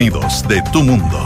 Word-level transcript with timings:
de 0.00 0.62
tu 0.72 0.84
mundo. 0.84 1.18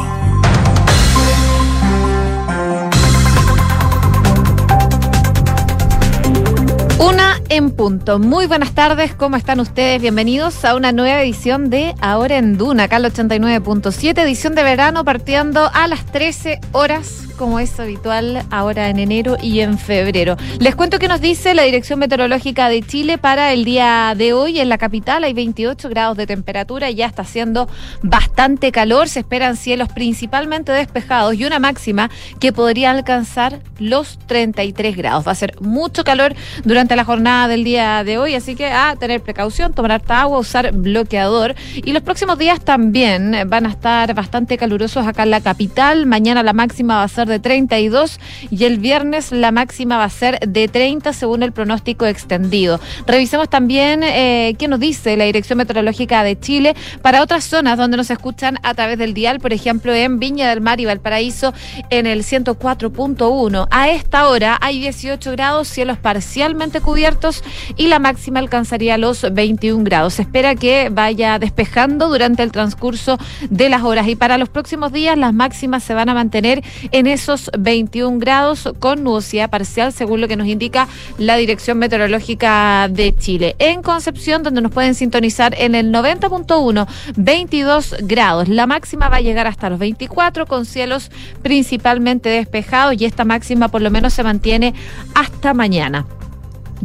Una 6.98 7.38
en 7.50 7.70
punto. 7.72 8.18
Muy 8.18 8.46
buenas 8.46 8.72
tardes, 8.72 9.14
¿cómo 9.14 9.36
están 9.36 9.60
ustedes? 9.60 10.00
Bienvenidos 10.00 10.64
a 10.64 10.74
una 10.74 10.90
nueva 10.90 11.20
edición 11.20 11.68
de 11.68 11.94
Ahora 12.00 12.38
en 12.38 12.56
Duna, 12.56 12.84
acá 12.84 12.96
al 12.96 13.04
89.7, 13.04 14.18
edición 14.18 14.54
de 14.54 14.62
verano 14.62 15.04
partiendo 15.04 15.70
a 15.74 15.86
las 15.86 16.06
13 16.06 16.58
horas 16.72 17.28
como 17.42 17.58
es 17.58 17.80
habitual 17.80 18.46
ahora 18.52 18.88
en 18.88 19.00
enero 19.00 19.36
y 19.42 19.62
en 19.62 19.76
febrero. 19.76 20.36
Les 20.60 20.76
cuento 20.76 21.00
que 21.00 21.08
nos 21.08 21.20
dice 21.20 21.54
la 21.54 21.64
Dirección 21.64 21.98
Meteorológica 21.98 22.68
de 22.68 22.82
Chile 22.82 23.18
para 23.18 23.52
el 23.52 23.64
día 23.64 24.14
de 24.16 24.32
hoy 24.32 24.60
en 24.60 24.68
la 24.68 24.78
capital 24.78 25.24
hay 25.24 25.32
28 25.32 25.88
grados 25.88 26.16
de 26.16 26.28
temperatura, 26.28 26.88
ya 26.92 27.06
está 27.06 27.22
haciendo 27.22 27.68
bastante 28.00 28.70
calor, 28.70 29.08
se 29.08 29.18
esperan 29.18 29.56
cielos 29.56 29.88
principalmente 29.88 30.70
despejados 30.70 31.34
y 31.34 31.44
una 31.44 31.58
máxima 31.58 32.12
que 32.38 32.52
podría 32.52 32.92
alcanzar 32.92 33.58
los 33.80 34.20
33 34.28 34.96
grados. 34.96 35.26
Va 35.26 35.32
a 35.32 35.34
ser 35.34 35.60
mucho 35.60 36.04
calor 36.04 36.36
durante 36.62 36.94
la 36.94 37.04
jornada 37.04 37.48
del 37.48 37.64
día 37.64 38.04
de 38.04 38.18
hoy, 38.18 38.36
así 38.36 38.54
que 38.54 38.66
a 38.66 38.94
tener 38.94 39.20
precaución, 39.20 39.72
tomar 39.72 39.90
harta 39.90 40.20
agua, 40.20 40.38
usar 40.38 40.70
bloqueador 40.70 41.56
y 41.74 41.90
los 41.90 42.04
próximos 42.04 42.38
días 42.38 42.60
también 42.60 43.34
van 43.48 43.66
a 43.66 43.70
estar 43.70 44.14
bastante 44.14 44.56
calurosos 44.56 45.08
acá 45.08 45.24
en 45.24 45.32
la 45.32 45.40
capital. 45.40 46.06
Mañana 46.06 46.44
la 46.44 46.52
máxima 46.52 46.98
va 46.98 47.02
a 47.02 47.08
ser 47.08 47.31
de 47.31 47.31
32 47.40 48.20
y 48.50 48.64
el 48.64 48.78
viernes 48.78 49.32
la 49.32 49.52
máxima 49.52 49.98
va 49.98 50.04
a 50.04 50.10
ser 50.10 50.38
de 50.40 50.68
30 50.68 51.12
según 51.12 51.42
el 51.42 51.52
pronóstico 51.52 52.06
extendido. 52.06 52.80
Revisemos 53.06 53.48
también 53.48 54.02
eh, 54.02 54.54
qué 54.58 54.68
nos 54.68 54.80
dice 54.80 55.16
la 55.16 55.24
Dirección 55.24 55.58
Meteorológica 55.58 56.22
de 56.22 56.38
Chile 56.38 56.74
para 57.02 57.22
otras 57.22 57.44
zonas 57.44 57.78
donde 57.78 57.96
nos 57.96 58.10
escuchan 58.10 58.58
a 58.62 58.74
través 58.74 58.98
del 58.98 59.14
dial, 59.14 59.40
por 59.40 59.52
ejemplo 59.52 59.92
en 59.94 60.18
Viña 60.18 60.48
del 60.48 60.60
Mar 60.60 60.80
y 60.80 60.84
Valparaíso 60.84 61.52
en 61.90 62.06
el 62.06 62.24
104.1. 62.24 63.68
A 63.70 63.90
esta 63.90 64.28
hora 64.28 64.58
hay 64.60 64.80
18 64.80 65.32
grados, 65.32 65.68
cielos 65.68 65.98
parcialmente 65.98 66.80
cubiertos 66.80 67.42
y 67.76 67.88
la 67.88 67.98
máxima 67.98 68.38
alcanzaría 68.38 68.98
los 68.98 69.26
21 69.32 69.84
grados. 69.84 70.14
Se 70.14 70.22
espera 70.22 70.54
que 70.54 70.88
vaya 70.90 71.38
despejando 71.38 72.08
durante 72.08 72.42
el 72.42 72.52
transcurso 72.52 73.18
de 73.50 73.68
las 73.68 73.82
horas 73.82 74.08
y 74.08 74.16
para 74.16 74.38
los 74.38 74.48
próximos 74.48 74.92
días 74.92 75.16
las 75.16 75.32
máximas 75.32 75.82
se 75.82 75.94
van 75.94 76.08
a 76.08 76.14
mantener 76.14 76.62
en 76.90 77.06
esos 77.12 77.50
21 77.58 78.18
grados 78.18 78.72
con 78.78 79.04
nubosidad 79.04 79.50
parcial, 79.50 79.92
según 79.92 80.20
lo 80.20 80.28
que 80.28 80.36
nos 80.36 80.46
indica 80.46 80.88
la 81.18 81.36
Dirección 81.36 81.78
Meteorológica 81.78 82.88
de 82.90 83.14
Chile. 83.14 83.54
En 83.58 83.82
Concepción, 83.82 84.42
donde 84.42 84.60
nos 84.60 84.72
pueden 84.72 84.94
sintonizar 84.94 85.54
en 85.58 85.74
el 85.74 85.92
90.1, 85.92 86.86
22 87.16 87.96
grados. 88.02 88.48
La 88.48 88.66
máxima 88.66 89.08
va 89.08 89.16
a 89.16 89.20
llegar 89.20 89.46
hasta 89.46 89.70
los 89.70 89.78
24 89.78 90.46
con 90.46 90.64
cielos 90.64 91.10
principalmente 91.42 92.28
despejados 92.28 92.94
y 92.98 93.04
esta 93.04 93.24
máxima 93.24 93.68
por 93.68 93.82
lo 93.82 93.90
menos 93.90 94.14
se 94.14 94.22
mantiene 94.22 94.74
hasta 95.14 95.54
mañana 95.54 96.06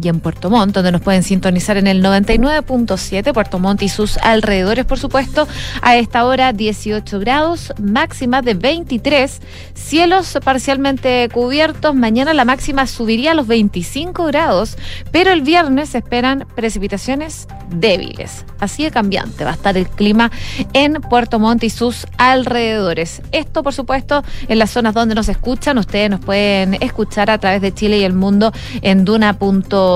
y 0.02 0.08
en 0.08 0.20
Puerto 0.20 0.50
Montt, 0.50 0.76
donde 0.76 0.92
nos 0.92 1.02
pueden 1.02 1.24
sintonizar 1.24 1.78
en 1.78 1.88
el 1.88 2.04
99.7, 2.04 3.34
Puerto 3.34 3.60
Montt 3.60 3.82
y 3.82 3.90
sus 3.90 4.18
alrededores, 4.18 4.86
por 4.86 5.00
supuesto, 5.00 5.48
a 5.82 5.98
esta 5.98 6.26
hora 6.26 6.54
18 6.54 7.20
grados, 7.20 7.74
máxima 7.80 8.42
de 8.42 8.54
23, 8.54 9.42
cielos 9.74 10.38
parcialmente 10.44 11.30
cubiertos, 11.34 11.96
mañana 11.96 12.34
la 12.34 12.46
máxima 12.46 12.88
subiría 12.88 13.32
a 13.32 13.34
los 13.34 13.48
25 13.48 14.26
grados, 14.26 14.78
pero 15.12 15.32
el 15.32 15.42
viernes 15.42 15.90
se 15.90 16.00
esperan 16.00 16.46
precipitaciones 16.56 17.48
débiles, 17.70 18.46
así 18.60 18.84
de 18.84 18.92
cambiante 18.92 19.44
va 19.44 19.52
a 19.52 19.54
estar 19.54 19.78
el 19.78 19.88
clima 19.88 20.32
en 20.74 20.94
Puerto 20.94 21.40
Montt 21.40 21.64
y 21.64 21.70
sus 21.70 22.06
alrededores. 22.18 23.22
Esto, 23.32 23.64
por 23.64 23.74
supuesto, 23.74 24.24
en 24.48 24.60
las 24.60 24.72
zonas 24.72 24.94
donde 24.94 25.16
nos 25.16 25.30
escuchan, 25.30 25.78
ustedes 25.78 26.10
nos 26.10 26.20
pueden 26.20 26.76
escuchar 26.76 27.30
a 27.30 27.38
través 27.38 27.62
de 27.62 27.74
Chile 27.74 27.98
y 27.98 28.04
el 28.04 28.14
mundo 28.14 28.52
en 28.82 29.06
duna.com 29.06 29.87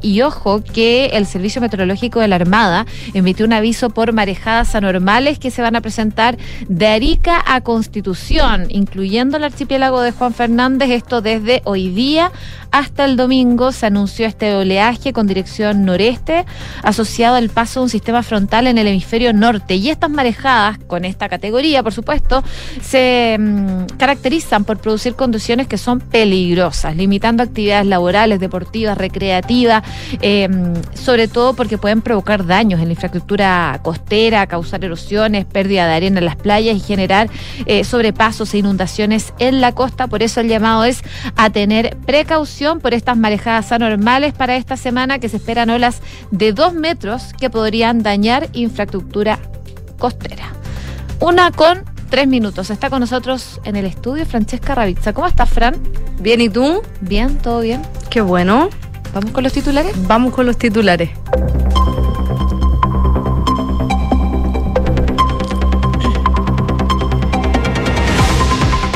y 0.00 0.22
ojo 0.22 0.62
que 0.62 1.06
el 1.12 1.26
Servicio 1.26 1.60
Meteorológico 1.60 2.20
de 2.20 2.28
la 2.28 2.36
Armada 2.36 2.86
emitió 3.12 3.44
un 3.44 3.52
aviso 3.52 3.90
por 3.90 4.14
marejadas 4.14 4.74
anormales 4.74 5.38
que 5.38 5.50
se 5.50 5.60
van 5.60 5.76
a 5.76 5.82
presentar 5.82 6.38
de 6.68 6.86
Arica 6.86 7.42
a 7.46 7.60
Constitución, 7.60 8.66
incluyendo 8.70 9.36
el 9.36 9.44
archipiélago 9.44 10.00
de 10.00 10.12
Juan 10.12 10.32
Fernández, 10.32 10.90
esto 10.90 11.20
desde 11.20 11.60
hoy 11.64 11.90
día 11.90 12.32
hasta 12.70 13.04
el 13.04 13.16
domingo 13.16 13.72
se 13.72 13.86
anunció 13.86 14.26
este 14.26 14.54
oleaje 14.54 15.12
con 15.12 15.26
dirección 15.26 15.84
noreste 15.84 16.44
asociado 16.82 17.36
al 17.36 17.48
paso 17.48 17.80
de 17.80 17.84
un 17.84 17.90
sistema 17.90 18.22
frontal 18.22 18.66
en 18.66 18.76
el 18.76 18.86
hemisferio 18.86 19.32
norte. 19.32 19.76
Y 19.76 19.88
estas 19.88 20.10
marejadas, 20.10 20.78
con 20.86 21.04
esta 21.04 21.28
categoría, 21.28 21.82
por 21.82 21.92
supuesto, 21.92 22.42
se 22.82 23.36
mm, 23.38 23.96
caracterizan 23.96 24.64
por 24.64 24.78
producir 24.78 25.14
condiciones 25.14 25.68
que 25.68 25.78
son 25.78 26.00
peligrosas, 26.00 26.96
limitando 26.96 27.42
actividades 27.42 27.86
laborales, 27.86 28.40
deportivas, 28.40 28.98
recreativas, 28.98 29.25
em, 30.20 30.74
sobre 30.94 31.28
todo 31.28 31.54
porque 31.54 31.78
pueden 31.78 32.02
provocar 32.02 32.46
daños 32.46 32.80
en 32.80 32.86
la 32.86 32.92
infraestructura 32.92 33.80
costera, 33.82 34.46
causar 34.46 34.84
erosiones, 34.84 35.44
pérdida 35.44 35.86
de 35.86 35.94
arena 35.94 36.18
en 36.18 36.24
las 36.24 36.36
playas 36.36 36.76
y 36.76 36.80
generar 36.80 37.28
eh, 37.66 37.84
sobrepasos 37.84 38.54
e 38.54 38.58
inundaciones 38.58 39.32
en 39.38 39.60
la 39.60 39.72
costa. 39.72 40.06
Por 40.06 40.22
eso 40.22 40.40
el 40.40 40.48
llamado 40.48 40.84
es 40.84 41.02
a 41.36 41.50
tener 41.50 41.96
precaución 42.06 42.80
por 42.80 42.94
estas 42.94 43.16
marejadas 43.16 43.72
anormales 43.72 44.32
para 44.32 44.56
esta 44.56 44.76
semana 44.76 45.18
que 45.18 45.28
se 45.28 45.36
esperan 45.36 45.70
olas 45.70 46.00
de 46.30 46.52
dos 46.52 46.74
metros 46.74 47.32
que 47.38 47.50
podrían 47.50 48.02
dañar 48.02 48.48
infraestructura 48.52 49.38
costera. 49.98 50.52
Una 51.20 51.50
con 51.50 51.84
tres 52.10 52.28
minutos. 52.28 52.70
Está 52.70 52.90
con 52.90 53.00
nosotros 53.00 53.60
en 53.64 53.76
el 53.76 53.84
estudio 53.84 54.26
Francesca 54.26 54.74
Ravizza. 54.74 55.12
¿Cómo 55.12 55.26
estás, 55.26 55.48
Fran? 55.48 55.76
Bien, 56.20 56.40
¿y 56.40 56.48
tú? 56.48 56.82
Bien, 57.00 57.36
todo 57.38 57.60
bien. 57.60 57.82
Qué 58.10 58.20
bueno. 58.20 58.68
¿Vamos 59.14 59.30
con 59.32 59.44
los 59.44 59.52
titulares? 59.52 59.94
Vamos 60.06 60.34
con 60.34 60.46
los 60.46 60.56
titulares. 60.56 61.10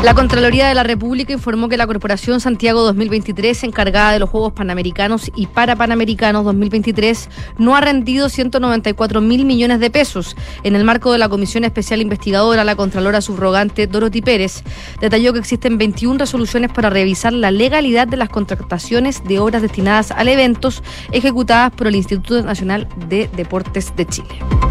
La 0.03 0.15
Contraloría 0.15 0.66
de 0.66 0.75
la 0.75 0.83
República 0.83 1.34
informó 1.34 1.69
que 1.69 1.77
la 1.77 1.87
Corporación 1.87 2.41
Santiago 2.41 2.81
2023, 2.84 3.65
encargada 3.65 4.12
de 4.12 4.19
los 4.19 4.31
Juegos 4.31 4.55
Panamericanos 4.55 5.31
y 5.37 5.47
Parapanamericanos 5.47 6.43
2023, 6.47 7.28
no 7.59 7.77
ha 7.77 7.83
rendido 7.83 8.31
194 8.31 9.21
mil 9.21 9.44
millones 9.44 9.78
de 9.78 9.91
pesos. 9.91 10.37
En 10.62 10.75
el 10.75 10.84
marco 10.84 11.12
de 11.12 11.19
la 11.19 11.28
Comisión 11.28 11.65
Especial 11.65 12.00
Investigadora, 12.00 12.65
la 12.65 12.77
Contralora 12.77 13.21
Subrogante 13.21 13.87
Dorothy 13.87 14.22
Pérez 14.22 14.65
detalló 15.03 15.34
que 15.34 15.41
existen 15.41 15.77
21 15.77 16.19
resoluciones 16.19 16.72
para 16.72 16.89
revisar 16.89 17.34
la 17.34 17.50
legalidad 17.50 18.09
de 18.09 18.16
las 18.16 18.31
contrataciones 18.31 19.22
de 19.25 19.39
obras 19.39 19.60
destinadas 19.60 20.12
a 20.12 20.22
eventos 20.22 20.83
ejecutadas 21.12 21.72
por 21.72 21.89
el 21.89 21.97
Instituto 21.97 22.43
Nacional 22.43 22.89
de 23.10 23.28
Deportes 23.37 23.94
de 23.97 24.06
Chile. 24.06 24.70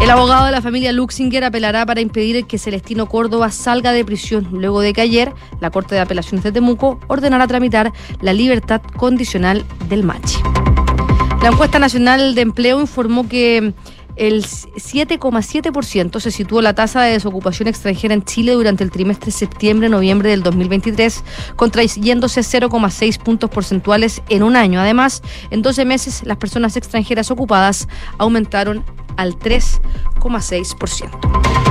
El 0.00 0.10
abogado 0.10 0.46
de 0.46 0.52
la 0.52 0.62
familia 0.62 0.92
Luxinger 0.92 1.44
apelará 1.44 1.84
para 1.84 2.00
impedir 2.00 2.46
que 2.46 2.56
Celestino 2.56 3.06
Córdoba 3.06 3.50
salga 3.50 3.92
de 3.92 4.04
prisión, 4.04 4.48
luego 4.52 4.80
de 4.80 4.92
que 4.92 5.00
ayer 5.00 5.32
la 5.60 5.70
Corte 5.70 5.96
de 5.96 6.00
Apelaciones 6.00 6.44
de 6.44 6.52
Temuco 6.52 7.00
ordenara 7.08 7.46
tramitar 7.46 7.92
la 8.20 8.32
libertad 8.32 8.80
condicional 8.96 9.64
del 9.88 10.04
Machi. 10.04 10.38
La 11.42 11.48
encuesta 11.48 11.78
nacional 11.78 12.34
de 12.34 12.42
empleo 12.42 12.80
informó 12.80 13.28
que 13.28 13.74
el 14.18 14.44
7,7% 14.44 16.20
se 16.20 16.30
situó 16.30 16.60
la 16.60 16.74
tasa 16.74 17.02
de 17.02 17.12
desocupación 17.12 17.68
extranjera 17.68 18.14
en 18.14 18.24
Chile 18.24 18.52
durante 18.52 18.82
el 18.82 18.90
trimestre 18.90 19.30
septiembre-noviembre 19.30 20.30
del 20.30 20.42
2023, 20.42 21.22
contrayéndose 21.54 22.40
0,6 22.40 23.18
puntos 23.18 23.50
porcentuales 23.50 24.22
en 24.28 24.42
un 24.42 24.56
año. 24.56 24.80
Además, 24.80 25.22
en 25.50 25.62
12 25.62 25.84
meses 25.84 26.22
las 26.24 26.36
personas 26.36 26.76
extranjeras 26.76 27.30
ocupadas 27.30 27.88
aumentaron 28.18 28.84
al 29.18 29.38
3,6%. 29.38 31.68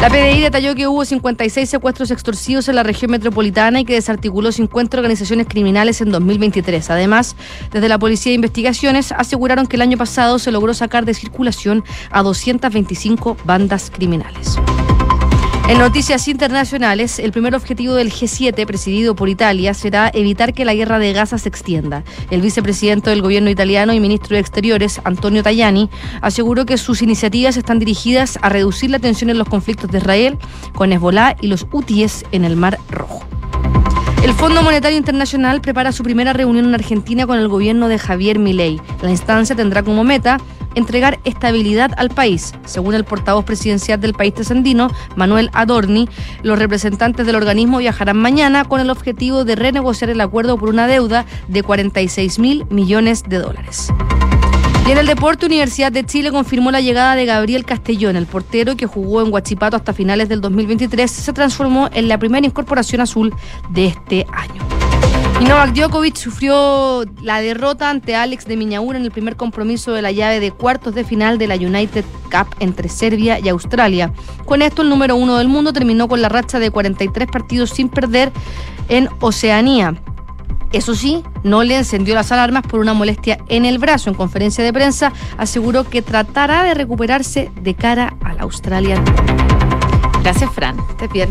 La 0.00 0.10
PDI 0.10 0.42
detalló 0.42 0.76
que 0.76 0.86
hubo 0.86 1.04
56 1.04 1.68
secuestros 1.68 2.12
extorsivos 2.12 2.68
en 2.68 2.76
la 2.76 2.84
región 2.84 3.10
metropolitana 3.10 3.80
y 3.80 3.84
que 3.84 3.94
desarticuló 3.94 4.52
50 4.52 4.96
organizaciones 4.96 5.48
criminales 5.48 6.00
en 6.00 6.12
2023. 6.12 6.88
Además, 6.90 7.34
desde 7.72 7.88
la 7.88 7.98
Policía 7.98 8.30
de 8.30 8.36
Investigaciones 8.36 9.10
aseguraron 9.10 9.66
que 9.66 9.74
el 9.74 9.82
año 9.82 9.98
pasado 9.98 10.38
se 10.38 10.52
logró 10.52 10.72
sacar 10.72 11.04
de 11.04 11.14
circulación 11.14 11.82
a 12.10 12.22
225 12.22 13.38
bandas 13.44 13.90
criminales. 13.90 14.56
En 15.68 15.76
noticias 15.76 16.26
internacionales, 16.28 17.18
el 17.18 17.30
primer 17.30 17.54
objetivo 17.54 17.92
del 17.92 18.10
G7, 18.10 18.64
presidido 18.64 19.14
por 19.14 19.28
Italia, 19.28 19.74
será 19.74 20.10
evitar 20.14 20.54
que 20.54 20.64
la 20.64 20.72
guerra 20.72 20.98
de 20.98 21.12
Gaza 21.12 21.36
se 21.36 21.50
extienda. 21.50 22.04
El 22.30 22.40
vicepresidente 22.40 23.10
del 23.10 23.20
gobierno 23.20 23.50
italiano 23.50 23.92
y 23.92 24.00
ministro 24.00 24.34
de 24.34 24.40
Exteriores, 24.40 24.98
Antonio 25.04 25.42
Tajani, 25.42 25.90
aseguró 26.22 26.64
que 26.64 26.78
sus 26.78 27.02
iniciativas 27.02 27.58
están 27.58 27.80
dirigidas 27.80 28.38
a 28.40 28.48
reducir 28.48 28.88
la 28.88 28.98
tensión 28.98 29.28
en 29.28 29.36
los 29.36 29.46
conflictos 29.46 29.90
de 29.90 29.98
Israel 29.98 30.38
con 30.74 30.90
Hezbollah 30.90 31.36
y 31.42 31.48
los 31.48 31.66
hutíes 31.70 32.24
en 32.32 32.46
el 32.46 32.56
Mar 32.56 32.78
Rojo. 32.90 33.26
El 34.22 34.32
Fondo 34.32 34.62
Monetario 34.62 34.96
Internacional 34.96 35.60
prepara 35.60 35.92
su 35.92 36.02
primera 36.02 36.32
reunión 36.32 36.64
en 36.64 36.74
Argentina 36.74 37.26
con 37.26 37.38
el 37.38 37.48
gobierno 37.48 37.88
de 37.88 37.98
Javier 37.98 38.38
Milei. 38.38 38.80
La 39.02 39.10
instancia 39.10 39.54
tendrá 39.54 39.82
como 39.82 40.02
meta 40.02 40.38
entregar 40.74 41.18
estabilidad 41.24 41.92
al 41.96 42.10
país. 42.10 42.54
Según 42.64 42.94
el 42.94 43.04
portavoz 43.04 43.44
presidencial 43.44 44.00
del 44.00 44.14
país 44.14 44.34
trasandino, 44.34 44.88
Manuel 45.16 45.50
Adorni, 45.52 46.08
los 46.42 46.58
representantes 46.58 47.26
del 47.26 47.36
organismo 47.36 47.78
viajarán 47.78 48.16
mañana 48.16 48.64
con 48.64 48.80
el 48.80 48.90
objetivo 48.90 49.44
de 49.44 49.56
renegociar 49.56 50.10
el 50.10 50.20
acuerdo 50.20 50.58
por 50.58 50.68
una 50.68 50.86
deuda 50.86 51.24
de 51.48 51.62
46 51.62 52.38
mil 52.38 52.66
millones 52.70 53.24
de 53.28 53.38
dólares. 53.38 53.92
Y 54.88 54.90
en 54.90 54.96
el 54.96 55.06
deporte, 55.06 55.44
Universidad 55.44 55.92
de 55.92 56.06
Chile 56.06 56.30
confirmó 56.30 56.70
la 56.70 56.80
llegada 56.80 57.14
de 57.14 57.26
Gabriel 57.26 57.66
Castellón, 57.66 58.16
el 58.16 58.24
portero 58.24 58.74
que 58.74 58.86
jugó 58.86 59.20
en 59.20 59.30
Huachipato 59.30 59.76
hasta 59.76 59.92
finales 59.92 60.30
del 60.30 60.40
2023, 60.40 61.10
se 61.10 61.32
transformó 61.34 61.90
en 61.92 62.08
la 62.08 62.16
primera 62.16 62.46
incorporación 62.46 63.02
azul 63.02 63.34
de 63.68 63.88
este 63.88 64.26
año. 64.32 64.87
Y 65.40 65.44
Novak 65.44 65.72
Djokovic 65.72 66.16
sufrió 66.16 67.04
la 67.22 67.40
derrota 67.40 67.90
ante 67.90 68.16
Alex 68.16 68.46
de 68.46 68.56
Miñaura 68.56 68.98
en 68.98 69.04
el 69.04 69.12
primer 69.12 69.36
compromiso 69.36 69.92
de 69.92 70.02
la 70.02 70.10
llave 70.10 70.40
de 70.40 70.50
cuartos 70.50 70.96
de 70.96 71.04
final 71.04 71.38
de 71.38 71.46
la 71.46 71.54
United 71.54 72.04
Cup 72.24 72.54
entre 72.58 72.88
Serbia 72.88 73.38
y 73.38 73.48
Australia. 73.48 74.12
Con 74.44 74.62
esto, 74.62 74.82
el 74.82 74.88
número 74.88 75.14
uno 75.14 75.38
del 75.38 75.46
mundo 75.46 75.72
terminó 75.72 76.08
con 76.08 76.22
la 76.22 76.28
racha 76.28 76.58
de 76.58 76.72
43 76.72 77.28
partidos 77.30 77.70
sin 77.70 77.88
perder 77.88 78.32
en 78.88 79.08
Oceanía. 79.20 79.94
Eso 80.72 80.94
sí, 80.94 81.22
no 81.44 81.62
le 81.62 81.76
encendió 81.76 82.14
las 82.16 82.32
alarmas 82.32 82.64
por 82.64 82.80
una 82.80 82.92
molestia 82.92 83.38
en 83.48 83.64
el 83.64 83.78
brazo. 83.78 84.10
En 84.10 84.16
conferencia 84.16 84.64
de 84.64 84.72
prensa 84.72 85.12
aseguró 85.38 85.88
que 85.88 86.02
tratará 86.02 86.64
de 86.64 86.74
recuperarse 86.74 87.50
de 87.62 87.74
cara 87.74 88.16
al 88.24 88.40
Australia. 88.40 89.02
Gracias, 90.22 90.52
Fran. 90.52 90.76
Te 90.98 91.06
bien. 91.06 91.30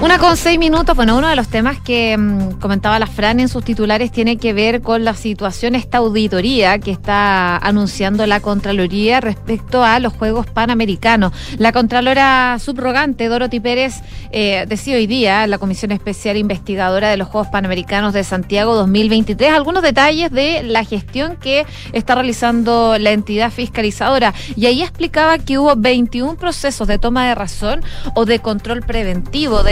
Una 0.00 0.16
con 0.20 0.36
seis 0.36 0.60
minutos. 0.60 0.94
Bueno, 0.94 1.18
uno 1.18 1.26
de 1.26 1.34
los 1.34 1.48
temas 1.48 1.80
que 1.80 2.16
mm, 2.16 2.60
comentaba 2.60 3.00
la 3.00 3.08
Fran 3.08 3.40
en 3.40 3.48
sus 3.48 3.64
titulares 3.64 4.12
tiene 4.12 4.36
que 4.36 4.52
ver 4.52 4.80
con 4.80 5.04
la 5.04 5.14
situación, 5.14 5.74
esta 5.74 5.98
auditoría 5.98 6.78
que 6.78 6.92
está 6.92 7.56
anunciando 7.56 8.24
la 8.24 8.38
Contraloría 8.38 9.20
respecto 9.20 9.82
a 9.82 9.98
los 9.98 10.12
Juegos 10.12 10.46
Panamericanos. 10.46 11.32
La 11.58 11.72
Contralora 11.72 12.58
subrogante, 12.60 13.26
Dorothy 13.26 13.58
Pérez, 13.58 13.96
eh, 14.30 14.66
decía 14.68 14.94
hoy 14.94 15.08
día 15.08 15.48
la 15.48 15.58
Comisión 15.58 15.90
Especial 15.90 16.36
Investigadora 16.36 17.10
de 17.10 17.16
los 17.16 17.26
Juegos 17.26 17.48
Panamericanos 17.48 18.12
de 18.12 18.22
Santiago 18.22 18.76
2023 18.76 19.52
algunos 19.52 19.82
detalles 19.82 20.30
de 20.30 20.62
la 20.62 20.84
gestión 20.84 21.36
que 21.36 21.66
está 21.92 22.14
realizando 22.14 22.98
la 23.00 23.10
entidad 23.10 23.50
fiscalizadora. 23.50 24.32
Y 24.54 24.66
ahí 24.66 24.80
explicaba 24.80 25.38
que 25.38 25.58
hubo 25.58 25.74
21 25.74 26.36
procesos 26.36 26.86
de 26.86 27.00
toma 27.00 27.26
de 27.26 27.34
razón 27.34 27.82
o 28.14 28.26
de 28.26 28.38
control 28.38 28.82
preventivo 28.82 29.64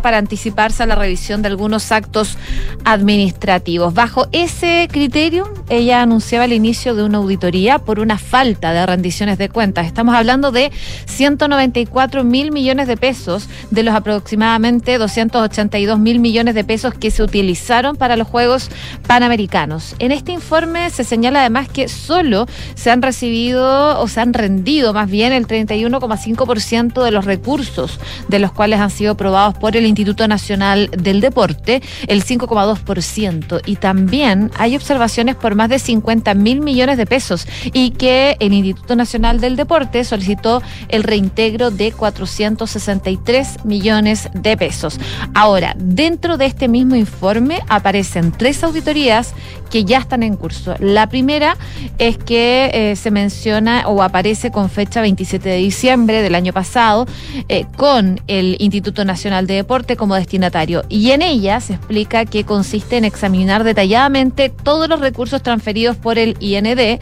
para 0.00 0.18
anticiparse 0.18 0.84
a 0.84 0.86
la 0.86 0.94
revisión 0.94 1.42
de 1.42 1.48
algunos 1.48 1.90
actos 1.90 2.38
administrativos. 2.84 3.94
Bajo 3.94 4.28
ese 4.30 4.86
criterio, 4.92 5.52
ella 5.68 6.02
anunciaba 6.02 6.44
el 6.44 6.52
inicio 6.52 6.94
de 6.94 7.02
una 7.02 7.18
auditoría 7.18 7.80
por 7.80 7.98
una 7.98 8.16
falta 8.16 8.72
de 8.72 8.86
rendiciones 8.86 9.38
de 9.38 9.48
cuentas. 9.48 9.86
Estamos 9.86 10.14
hablando 10.14 10.52
de 10.52 10.70
194 11.06 12.22
mil 12.22 12.52
millones 12.52 12.86
de 12.86 12.96
pesos 12.96 13.48
de 13.72 13.82
los 13.82 13.92
aproximadamente 13.96 14.98
282 14.98 15.98
mil 15.98 16.20
millones 16.20 16.54
de 16.54 16.62
pesos 16.62 16.94
que 16.94 17.10
se 17.10 17.24
utilizaron 17.24 17.96
para 17.96 18.14
los 18.14 18.28
Juegos 18.28 18.70
Panamericanos. 19.08 19.96
En 19.98 20.12
este 20.12 20.30
informe 20.30 20.90
se 20.90 21.02
señala 21.02 21.40
además 21.40 21.68
que 21.68 21.88
solo 21.88 22.46
se 22.76 22.92
han 22.92 23.02
recibido 23.02 24.00
o 24.00 24.06
se 24.06 24.20
han 24.20 24.32
rendido 24.32 24.94
más 24.94 25.10
bien 25.10 25.32
el 25.32 25.48
31,5% 25.48 27.02
de 27.02 27.10
los 27.10 27.24
recursos 27.24 27.98
de 28.28 28.38
los 28.38 28.52
cuales 28.52 28.78
han 28.78 28.90
sido 28.90 29.12
aprobados 29.12 29.55
por 29.60 29.76
el 29.76 29.86
Instituto 29.86 30.26
Nacional 30.28 30.90
del 30.90 31.20
Deporte, 31.20 31.82
el 32.06 32.24
5,2%. 32.24 33.60
Y 33.66 33.76
también 33.76 34.50
hay 34.56 34.76
observaciones 34.76 35.36
por 35.36 35.54
más 35.54 35.68
de 35.68 35.78
50 35.78 36.34
mil 36.34 36.60
millones 36.60 36.98
de 36.98 37.06
pesos 37.06 37.46
y 37.72 37.90
que 37.90 38.36
el 38.40 38.52
Instituto 38.52 38.96
Nacional 38.96 39.40
del 39.40 39.56
Deporte 39.56 40.04
solicitó 40.04 40.62
el 40.88 41.02
reintegro 41.02 41.70
de 41.70 41.92
463 41.92 43.64
millones 43.64 44.28
de 44.34 44.56
pesos. 44.56 44.98
Ahora, 45.34 45.74
dentro 45.78 46.36
de 46.36 46.46
este 46.46 46.68
mismo 46.68 46.96
informe 46.96 47.60
aparecen 47.68 48.32
tres 48.32 48.62
auditorías 48.62 49.34
que 49.70 49.84
ya 49.84 49.98
están 49.98 50.22
en 50.22 50.36
curso. 50.36 50.74
La 50.78 51.08
primera 51.08 51.56
es 51.98 52.18
que 52.18 52.70
eh, 52.72 52.96
se 52.96 53.10
menciona 53.10 53.88
o 53.88 54.02
aparece 54.02 54.50
con 54.50 54.70
fecha 54.70 55.00
27 55.00 55.48
de 55.48 55.56
diciembre 55.56 56.22
del 56.22 56.34
año 56.34 56.52
pasado 56.52 57.06
eh, 57.48 57.66
con 57.76 58.20
el 58.26 58.56
Instituto 58.58 59.04
Nacional 59.04 59.45
de 59.46 59.54
Deporte 59.54 59.96
como 59.96 60.14
destinatario 60.14 60.84
y 60.88 61.10
en 61.10 61.22
ella 61.22 61.60
se 61.60 61.74
explica 61.74 62.24
que 62.24 62.44
consiste 62.44 62.96
en 62.96 63.04
examinar 63.04 63.64
detalladamente 63.64 64.48
todos 64.48 64.88
los 64.88 65.00
recursos 65.00 65.42
transferidos 65.42 65.96
por 65.96 66.18
el 66.18 66.36
IND 66.40 67.00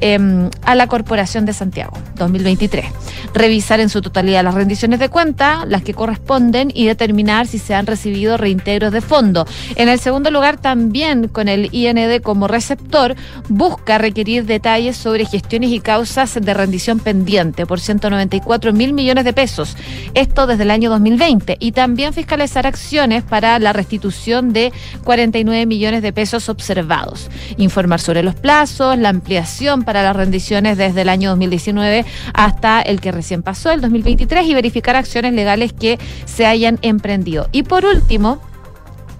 em, 0.00 0.50
a 0.62 0.74
la 0.74 0.86
Corporación 0.86 1.46
de 1.46 1.52
Santiago 1.52 1.96
2023. 2.16 2.86
Revisar 3.34 3.80
en 3.80 3.88
su 3.88 4.02
totalidad 4.02 4.44
las 4.44 4.54
rendiciones 4.54 5.00
de 5.00 5.08
cuenta, 5.08 5.64
las 5.66 5.82
que 5.82 5.94
corresponden 5.94 6.70
y 6.74 6.86
determinar 6.86 7.46
si 7.46 7.58
se 7.58 7.74
han 7.74 7.86
recibido 7.86 8.36
reintegros 8.36 8.92
de 8.92 9.00
fondo. 9.00 9.46
En 9.76 9.88
el 9.88 9.98
segundo 9.98 10.30
lugar, 10.30 10.58
también 10.58 11.28
con 11.28 11.48
el 11.48 11.68
IND 11.72 12.22
como 12.22 12.48
receptor, 12.48 13.14
busca 13.48 13.98
requerir 13.98 14.46
detalles 14.46 14.96
sobre 14.96 15.26
gestiones 15.26 15.70
y 15.70 15.80
causas 15.80 16.38
de 16.40 16.54
rendición 16.54 16.98
pendiente 16.98 17.66
por 17.66 17.80
194 17.80 18.72
mil 18.72 18.92
millones 18.92 19.24
de 19.24 19.32
pesos. 19.32 19.76
Esto 20.14 20.46
desde 20.46 20.62
el 20.64 20.70
año 20.70 20.90
2020. 20.90 21.56
Y 21.60 21.72
también 21.72 21.85
fiscalizar 22.12 22.66
acciones 22.66 23.22
para 23.22 23.58
la 23.58 23.72
restitución 23.72 24.52
de 24.52 24.72
49 25.04 25.66
millones 25.66 26.02
de 26.02 26.12
pesos 26.12 26.48
observados. 26.48 27.30
Informar 27.58 28.00
sobre 28.00 28.22
los 28.22 28.34
plazos, 28.34 28.98
la 28.98 29.10
ampliación 29.10 29.84
para 29.84 30.02
las 30.02 30.16
rendiciones 30.16 30.76
desde 30.76 31.02
el 31.02 31.08
año 31.08 31.30
2019 31.30 32.04
hasta 32.34 32.80
el 32.82 33.00
que 33.00 33.12
recién 33.12 33.42
pasó, 33.42 33.70
el 33.70 33.80
2023, 33.80 34.46
y 34.46 34.54
verificar 34.54 34.96
acciones 34.96 35.32
legales 35.34 35.72
que 35.72 35.98
se 36.24 36.46
hayan 36.46 36.78
emprendido. 36.82 37.48
Y 37.52 37.62
por 37.62 37.84
último, 37.84 38.40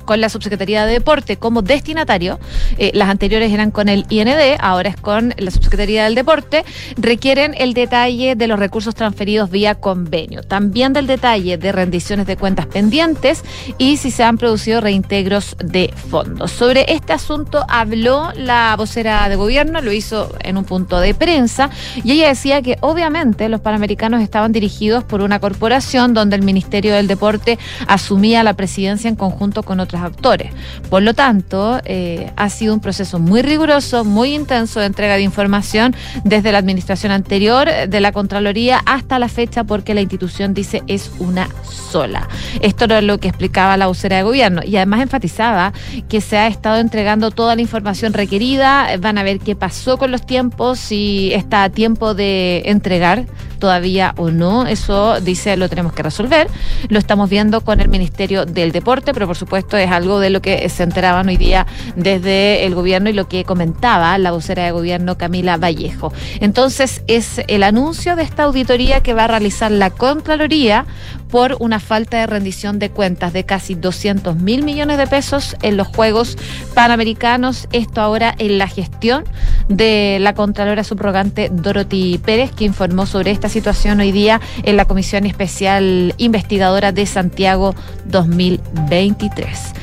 con 0.07 0.21
la 0.23 0.31
Subsecretaría 0.31 0.87
de 0.87 0.95
Deporte 0.95 1.37
como 1.37 1.61
destinatario, 1.61 2.41
eh, 2.79 2.91
las 2.95 3.11
anteriores 3.11 3.53
eran 3.53 3.71
con 3.71 3.91
el 3.91 4.07
IND, 4.09 4.57
ahora 4.61 4.89
es 4.89 4.97
con 4.97 5.35
la 5.37 5.51
Subsecretaría 5.51 6.05
del 6.05 6.15
Deporte, 6.15 6.65
requieren 6.97 7.55
el 7.59 7.75
detalle 7.75 8.35
de 8.35 8.47
los 8.47 8.59
recursos 8.59 8.95
transferidos 8.95 9.51
vía 9.51 9.75
convenio, 9.75 10.43
también 10.43 10.95
del 10.95 11.07
detalle 11.07 11.59
de 11.59 11.73
rendiciones 11.73 12.27
de 12.27 12.37
cuentas 12.37 12.67
pendientes 12.67 13.43
y 13.77 13.99
si 13.99 14.11
se 14.11 14.23
han 14.23 14.39
producido 14.39 14.81
reintegros 14.81 15.57
de 15.63 15.93
fondos. 16.11 16.51
Sobre 16.51 16.93
este 16.93 17.13
asunto 17.13 17.65
habló 17.69 18.33
la 18.35 18.75
vocera 18.77 19.29
de 19.29 19.37
gobierno, 19.37 19.81
lo 19.81 19.93
hizo 19.93 20.33
en 20.41 20.57
un 20.57 20.65
punto 20.65 21.01
de 21.01 21.15
prensa 21.15 21.71
y 22.03 22.13
ella 22.13 22.29
decía 22.29 22.63
que 22.63 22.79
obviamente 22.81 23.49
los 23.49 23.61
panamericanos 23.61 24.23
estaban 24.23 24.53
dirigidos 24.53 25.05
por 25.05 25.21
una 25.21 25.41
corporación 25.41 26.15
donde 26.15 26.37
el 26.37 26.43
Ministerio 26.43 26.95
del 26.95 27.07
Deporte 27.09 27.59
asumía 27.87 28.43
la 28.43 28.55
presidencia 28.55 29.09
en 29.09 29.17
conjunto 29.17 29.63
con 29.63 29.81
otras 29.81 29.96
actores. 30.03 30.53
Por 30.91 31.03
lo 31.03 31.15
tanto, 31.15 31.81
eh, 31.85 32.33
ha 32.37 32.49
sido 32.51 32.75
un 32.75 32.81
proceso 32.81 33.19
muy 33.19 33.43
riguroso, 33.43 34.05
muy 34.05 34.35
intenso 34.35 34.81
de 34.81 34.87
entrega 34.87 35.17
de 35.17 35.23
información 35.23 35.95
desde 36.25 36.53
la 36.53 36.59
administración 36.59 37.13
anterior 37.13 37.69
de 37.89 38.01
la 38.01 38.13
Contraloría 38.13 38.83
hasta 38.87 39.19
la 39.19 39.29
fecha 39.29 39.65
porque 39.65 39.95
la 39.95 40.01
institución 40.01 40.55
dice 40.55 40.83
es 40.87 41.11
una 41.19 41.49
sola. 41.91 42.29
Esto 42.61 42.85
era 42.85 43.01
lo 43.01 43.19
que 43.19 43.29
explicaba 43.29 43.77
la 43.77 43.87
vocera 43.87 44.17
de 44.17 44.23
gobierno 44.23 44.63
y 44.65 44.77
además 44.77 45.03
enfatizaba 45.03 45.73
que 46.09 46.21
se 46.21 46.39
ha 46.39 46.47
estado 46.47 46.79
entregando 46.79 47.31
toda 47.31 47.55
la 47.57 47.63
información 47.63 48.13
requerida, 48.13 48.89
van 48.99 49.19
a 49.19 49.23
ver 49.23 49.39
qué 49.41 49.57
pasó 49.57 49.99
con 49.99 50.11
los 50.11 50.25
tiempos, 50.25 50.79
si 50.79 51.33
está 51.33 51.65
a 51.65 51.71
tiempo 51.71 52.15
de 52.15 52.63
entregar 52.67 53.27
todavía 53.59 54.15
o 54.17 54.31
no, 54.31 54.67
eso 54.67 55.21
dice 55.21 55.57
lo 55.57 55.69
tenemos 55.69 55.93
que 55.93 56.03
resolver. 56.03 56.49
Lo 56.89 56.99
estamos 56.99 57.29
viendo 57.31 57.63
con 57.63 57.81
el 57.81 57.89
Ministerio 57.89 58.45
del 58.45 58.73
Deporte, 58.73 59.13
pero 59.13 59.27
por 59.27 59.37
supuesto 59.37 59.77
es 59.77 59.86
algo 59.93 60.21
de 60.21 60.31
lo 60.31 60.43
que 60.43 60.69
se 60.69 60.83
enteraban 60.83 61.29
hoy 61.29 61.37
día 61.37 61.67
desde 61.97 62.67
el 62.67 62.75
gobierno 62.75 63.11
y 63.11 63.13
lo 63.13 63.29
que 63.29 63.45
comentaba 63.45 64.17
la 64.19 64.33
vocera 64.33 64.65
de 64.65 64.73
gobierno 64.73 65.19
Camila 65.19 65.57
Vallejo. 65.57 66.13
Entonces 66.41 67.03
es 67.07 67.41
el 67.49 67.63
anuncio 67.63 68.17
de 68.17 68.23
esta 68.23 68.45
auditoría 68.45 69.03
que 69.03 69.15
va 69.15 69.25
a 69.25 69.29
realizar 69.29 69.71
la 69.71 69.91
Contraloría 69.91 70.87
por 71.31 71.57
una 71.59 71.81
falta 71.81 72.19
de 72.19 72.27
rendición 72.27 72.79
de 72.79 72.91
cuentas 72.91 73.33
de 73.33 73.45
casi 73.45 73.75
200 73.75 74.37
mil 74.37 74.65
millones 74.65 74.99
de 74.99 75.07
pesos 75.07 75.57
en 75.63 75.77
los 75.77 75.89
Juegos 75.89 76.37
Panamericanos. 76.75 77.69
Esto 77.73 78.01
ahora 78.01 78.35
en 78.39 78.59
la 78.59 78.69
gestión 78.69 79.25
de 79.69 80.19
la 80.21 80.35
Contralora 80.35 80.85
subrogante 80.85 81.51
Dorothy 81.53 82.19
Pérez, 82.19 82.53
que 82.53 82.65
informó 82.65 83.07
sobre 83.07 83.31
esta 83.31 83.49
situación 83.49 84.01
hoy 84.01 84.13
día 84.13 84.41
en 84.63 84.77
la 84.77 84.85
Comisión 84.85 85.27
Especial 85.27 86.15
Investigadora 86.17 86.93
de 86.93 87.07
Santiago 87.07 87.75
2023. 88.07 89.75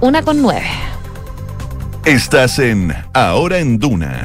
Una 0.00 0.22
con 0.22 0.40
nueve. 0.40 0.66
Estás 2.04 2.58
en 2.58 2.94
Ahora 3.12 3.58
en 3.58 3.78
Duna. 3.78 4.22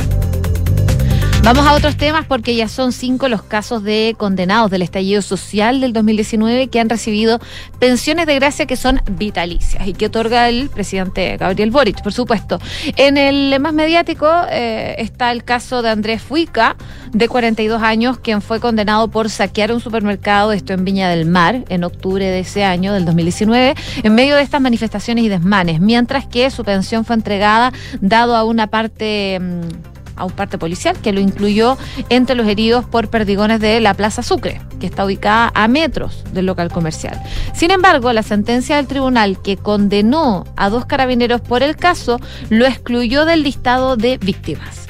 Vamos 1.46 1.68
a 1.68 1.74
otros 1.74 1.96
temas 1.96 2.26
porque 2.26 2.56
ya 2.56 2.68
son 2.68 2.92
cinco 2.92 3.28
los 3.28 3.44
casos 3.44 3.84
de 3.84 4.16
condenados 4.18 4.72
del 4.72 4.82
estallido 4.82 5.22
social 5.22 5.80
del 5.80 5.94
2019 5.94 6.70
que 6.70 6.80
han 6.80 6.90
recibido 6.90 7.40
pensiones 7.78 8.26
de 8.26 8.34
gracia 8.34 8.66
que 8.66 8.76
son 8.76 9.00
vitalicias 9.12 9.88
y 9.88 9.94
que 9.94 10.08
otorga 10.08 10.50
el 10.50 10.72
presidente 10.72 11.38
Gabriel 11.38 11.70
Boric, 11.70 12.02
por 12.02 12.14
supuesto. 12.14 12.60
En 12.96 13.18
el 13.18 13.60
más 13.60 13.74
mediático 13.74 14.28
eh, 14.50 14.96
está 14.98 15.32
el 15.32 15.44
caso 15.44 15.84
de 15.84 15.90
Andrés 15.90 16.24
Fuica, 16.24 16.78
de 17.12 17.28
42 17.28 17.80
años, 17.84 18.18
quien 18.18 18.42
fue 18.42 18.60
condenado 18.60 19.10
por 19.10 19.30
saquear 19.30 19.72
un 19.72 19.82
supermercado, 19.82 20.52
esto 20.52 20.74
en 20.74 20.84
Viña 20.84 21.10
del 21.10 21.28
Mar, 21.28 21.64
en 21.70 21.84
octubre 21.84 22.26
de 22.26 22.40
ese 22.40 22.64
año, 22.64 22.92
del 22.92 23.06
2019, 23.06 23.76
en 24.02 24.16
medio 24.16 24.36
de 24.36 24.42
estas 24.42 24.62
manifestaciones 24.62 25.24
y 25.24 25.30
desmanes, 25.30 25.80
mientras 25.80 26.26
que 26.26 26.50
su 26.50 26.64
pensión 26.64 27.06
fue 27.06 27.16
entregada 27.16 27.72
dado 28.02 28.36
a 28.36 28.44
una 28.46 28.66
parte... 28.66 29.40
Mm, 29.40 29.95
a 30.16 30.26
un 30.26 30.32
parte 30.32 30.58
policial 30.58 30.98
que 30.98 31.14
lo 31.14 31.20
incluyó 31.20 31.78
entre 32.10 32.36
los 32.36 32.48
heridos 32.48 32.86
por 32.86 33.10
perdigones 33.10 33.60
de 33.60 33.80
la 33.82 33.94
Plaza 33.94 34.24
Sucre, 34.24 34.62
que 34.80 34.88
está 34.88 35.06
ubicada 35.06 35.52
a 35.54 35.68
metros 35.68 36.24
del 36.34 36.46
local 36.46 36.72
comercial. 36.72 37.22
Sin 37.54 37.72
embargo, 37.72 38.12
la 38.14 38.24
sentencia 38.24 38.78
del 38.78 38.88
tribunal 38.88 39.42
que 39.42 39.58
condenó 39.58 40.46
a 40.56 40.70
dos 40.70 40.86
carabineros 40.86 41.42
por 41.42 41.64
el 41.64 41.76
caso 41.76 42.20
lo 42.50 42.66
excluyó 42.66 43.26
del 43.26 43.44
listado 43.44 43.98
de 43.98 44.18
víctimas. 44.18 44.88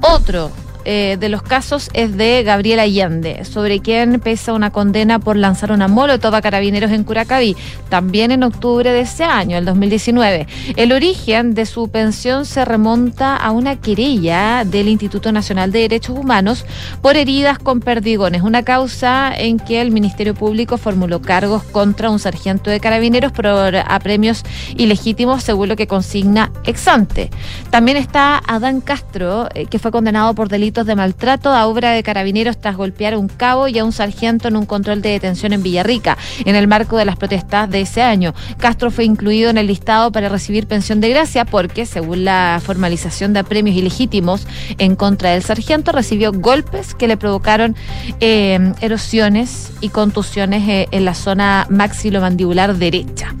Otro 0.00 0.50
eh, 0.84 1.16
de 1.18 1.28
los 1.28 1.42
casos 1.42 1.90
es 1.92 2.16
de 2.16 2.42
Gabriel 2.42 2.80
Allende, 2.80 3.44
sobre 3.44 3.80
quien 3.80 4.20
pesa 4.20 4.52
una 4.52 4.70
condena 4.70 5.18
por 5.18 5.36
lanzar 5.36 5.72
una 5.72 5.88
molotov 5.88 6.34
a 6.34 6.42
carabineros 6.42 6.90
en 6.90 7.04
Curacaví, 7.04 7.56
también 7.88 8.30
en 8.30 8.42
octubre 8.42 8.90
de 8.90 9.00
ese 9.00 9.24
año, 9.24 9.56
el 9.56 9.64
2019. 9.64 10.46
El 10.76 10.92
origen 10.92 11.54
de 11.54 11.66
su 11.66 11.88
pensión 11.88 12.44
se 12.44 12.64
remonta 12.64 13.36
a 13.36 13.50
una 13.50 13.80
querella 13.80 14.64
del 14.64 14.88
Instituto 14.88 15.32
Nacional 15.32 15.72
de 15.72 15.80
Derechos 15.80 16.18
Humanos 16.18 16.64
por 17.02 17.16
heridas 17.16 17.58
con 17.58 17.80
perdigones, 17.80 18.42
una 18.42 18.62
causa 18.62 19.32
en 19.36 19.58
que 19.58 19.80
el 19.80 19.90
Ministerio 19.90 20.34
Público 20.34 20.78
formuló 20.78 21.20
cargos 21.20 21.62
contra 21.62 22.10
un 22.10 22.18
sargento 22.18 22.70
de 22.70 22.80
carabineros 22.80 23.32
por 23.32 23.46
apremios 23.46 24.42
ilegítimos, 24.76 25.42
según 25.42 25.68
lo 25.68 25.76
que 25.76 25.86
consigna 25.86 26.50
Exante. 26.64 27.30
También 27.70 27.96
está 27.96 28.42
Adán 28.46 28.80
Castro, 28.80 29.48
eh, 29.54 29.66
que 29.66 29.78
fue 29.78 29.90
condenado 29.90 30.34
por 30.34 30.48
de 30.82 30.96
maltrato 30.96 31.50
a 31.50 31.68
obra 31.68 31.92
de 31.92 32.02
carabineros 32.02 32.60
tras 32.60 32.76
golpear 32.76 33.14
a 33.14 33.18
un 33.18 33.28
cabo 33.28 33.68
y 33.68 33.78
a 33.78 33.84
un 33.84 33.92
sargento 33.92 34.48
en 34.48 34.56
un 34.56 34.66
control 34.66 35.00
de 35.02 35.10
detención 35.10 35.52
en 35.52 35.62
Villarrica, 35.62 36.18
en 36.44 36.56
el 36.56 36.66
marco 36.66 36.96
de 36.96 37.04
las 37.04 37.16
protestas 37.16 37.70
de 37.70 37.82
ese 37.82 38.02
año. 38.02 38.34
Castro 38.58 38.90
fue 38.90 39.04
incluido 39.04 39.50
en 39.50 39.58
el 39.58 39.68
listado 39.68 40.10
para 40.10 40.28
recibir 40.28 40.66
pensión 40.66 41.00
de 41.00 41.10
gracia 41.10 41.44
porque, 41.44 41.86
según 41.86 42.24
la 42.24 42.60
formalización 42.64 43.32
de 43.32 43.44
premios 43.44 43.76
ilegítimos 43.76 44.48
en 44.78 44.96
contra 44.96 45.30
del 45.30 45.44
sargento, 45.44 45.92
recibió 45.92 46.32
golpes 46.32 46.94
que 46.94 47.06
le 47.06 47.16
provocaron 47.16 47.76
eh, 48.18 48.72
erosiones 48.80 49.70
y 49.80 49.90
contusiones 49.90 50.68
eh, 50.68 50.88
en 50.90 51.04
la 51.04 51.14
zona 51.14 51.66
maxilomandibular 51.68 52.74
derecha. 52.76 53.34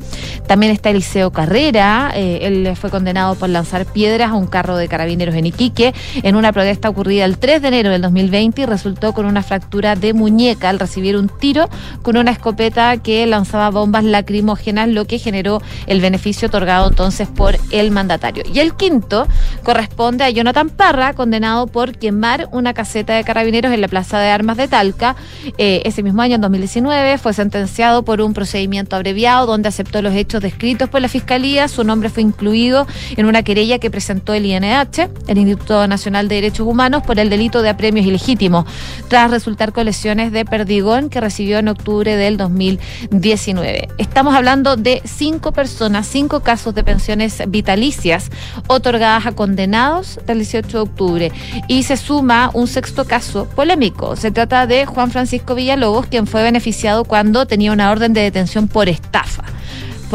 También 0.46 0.72
está 0.72 0.90
Eliseo 0.90 1.30
Carrera, 1.30 2.12
eh, 2.14 2.40
él 2.42 2.76
fue 2.76 2.90
condenado 2.90 3.34
por 3.34 3.48
lanzar 3.48 3.86
piedras 3.86 4.30
a 4.30 4.34
un 4.34 4.46
carro 4.46 4.76
de 4.76 4.88
carabineros 4.88 5.34
en 5.34 5.46
Iquique 5.46 5.94
en 6.22 6.36
una 6.36 6.52
protesta 6.52 6.90
el 7.24 7.38
3 7.38 7.62
de 7.62 7.68
enero 7.68 7.90
del 7.90 8.02
2020 8.02 8.62
y 8.62 8.66
resultó 8.66 9.12
con 9.12 9.26
una 9.26 9.42
fractura 9.42 9.96
de 9.96 10.12
muñeca 10.12 10.68
al 10.68 10.78
recibir 10.78 11.16
un 11.16 11.28
tiro 11.28 11.68
con 12.02 12.16
una 12.16 12.30
escopeta 12.30 12.96
que 12.98 13.26
lanzaba 13.26 13.70
bombas 13.70 14.04
lacrimógenas, 14.04 14.88
lo 14.88 15.06
que 15.06 15.18
generó 15.18 15.60
el 15.86 16.00
beneficio 16.00 16.48
otorgado 16.48 16.88
entonces 16.88 17.28
por 17.28 17.56
el 17.70 17.90
mandatario. 17.90 18.44
Y 18.52 18.58
el 18.60 18.74
quinto 18.74 19.26
corresponde 19.62 20.24
a 20.24 20.30
Jonathan 20.30 20.70
Parra, 20.70 21.14
condenado 21.14 21.66
por 21.66 21.96
quemar 21.96 22.48
una 22.52 22.74
caseta 22.74 23.14
de 23.14 23.24
carabineros 23.24 23.72
en 23.72 23.80
la 23.80 23.88
Plaza 23.88 24.18
de 24.18 24.28
Armas 24.28 24.56
de 24.56 24.68
Talca. 24.68 25.16
Eh, 25.58 25.82
ese 25.84 26.02
mismo 26.02 26.22
año, 26.22 26.36
en 26.36 26.40
2019, 26.40 27.18
fue 27.18 27.32
sentenciado 27.32 28.04
por 28.04 28.20
un 28.20 28.34
procedimiento 28.34 28.96
abreviado 28.96 29.46
donde 29.46 29.68
aceptó 29.68 30.02
los 30.02 30.14
hechos 30.14 30.42
descritos 30.42 30.88
por 30.88 31.00
la 31.00 31.08
Fiscalía. 31.08 31.68
Su 31.68 31.84
nombre 31.84 32.08
fue 32.08 32.22
incluido 32.22 32.86
en 33.16 33.26
una 33.26 33.42
querella 33.42 33.78
que 33.78 33.90
presentó 33.90 34.34
el 34.34 34.46
INH, 34.46 35.10
el 35.26 35.38
Instituto 35.38 35.86
Nacional 35.86 36.28
de 36.28 36.36
Derechos 36.36 36.66
Humanos, 36.66 37.02
por 37.02 37.13
el 37.18 37.30
delito 37.30 37.62
de 37.62 37.68
apremios 37.68 38.06
ilegítimos, 38.06 38.66
tras 39.08 39.30
resultar 39.30 39.72
con 39.72 39.86
lesiones 39.86 40.32
de 40.32 40.44
perdigón 40.44 41.10
que 41.10 41.20
recibió 41.20 41.58
en 41.58 41.68
octubre 41.68 42.16
del 42.16 42.36
2019. 42.36 43.88
Estamos 43.98 44.34
hablando 44.34 44.76
de 44.76 45.02
cinco 45.04 45.52
personas, 45.52 46.06
cinco 46.06 46.40
casos 46.40 46.74
de 46.74 46.84
pensiones 46.84 47.42
vitalicias 47.48 48.30
otorgadas 48.66 49.26
a 49.26 49.32
condenados 49.32 50.20
del 50.26 50.38
18 50.38 50.68
de 50.68 50.82
octubre. 50.82 51.32
Y 51.68 51.84
se 51.84 51.96
suma 51.96 52.50
un 52.54 52.66
sexto 52.66 53.04
caso 53.04 53.46
polémico. 53.46 54.16
Se 54.16 54.30
trata 54.30 54.66
de 54.66 54.86
Juan 54.86 55.10
Francisco 55.10 55.54
Villalobos, 55.54 56.06
quien 56.06 56.26
fue 56.26 56.42
beneficiado 56.42 57.04
cuando 57.04 57.46
tenía 57.46 57.72
una 57.72 57.90
orden 57.90 58.12
de 58.12 58.22
detención 58.22 58.68
por 58.68 58.88
estafa 58.88 59.44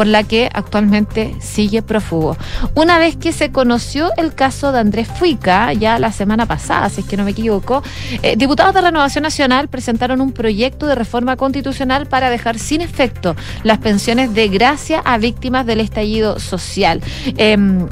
por 0.00 0.06
la 0.06 0.22
que 0.22 0.48
actualmente 0.50 1.34
sigue 1.40 1.82
prófugo. 1.82 2.34
Una 2.74 2.98
vez 2.98 3.16
que 3.16 3.32
se 3.34 3.52
conoció 3.52 4.08
el 4.16 4.34
caso 4.34 4.72
de 4.72 4.78
Andrés 4.78 5.06
Fuica, 5.08 5.74
ya 5.74 5.98
la 5.98 6.10
semana 6.10 6.46
pasada, 6.46 6.88
si 6.88 7.02
es 7.02 7.06
que 7.06 7.18
no 7.18 7.24
me 7.24 7.32
equivoco, 7.32 7.82
eh, 8.22 8.34
diputados 8.34 8.72
de 8.72 8.80
Renovación 8.80 9.24
Nacional 9.24 9.68
presentaron 9.68 10.22
un 10.22 10.32
proyecto 10.32 10.86
de 10.86 10.94
reforma 10.94 11.36
constitucional 11.36 12.06
para 12.06 12.30
dejar 12.30 12.58
sin 12.58 12.80
efecto 12.80 13.36
las 13.62 13.76
pensiones 13.76 14.32
de 14.32 14.48
gracia 14.48 15.00
a 15.00 15.18
víctimas 15.18 15.66
del 15.66 15.80
estallido 15.80 16.40
social. 16.40 17.02
Em, 17.36 17.86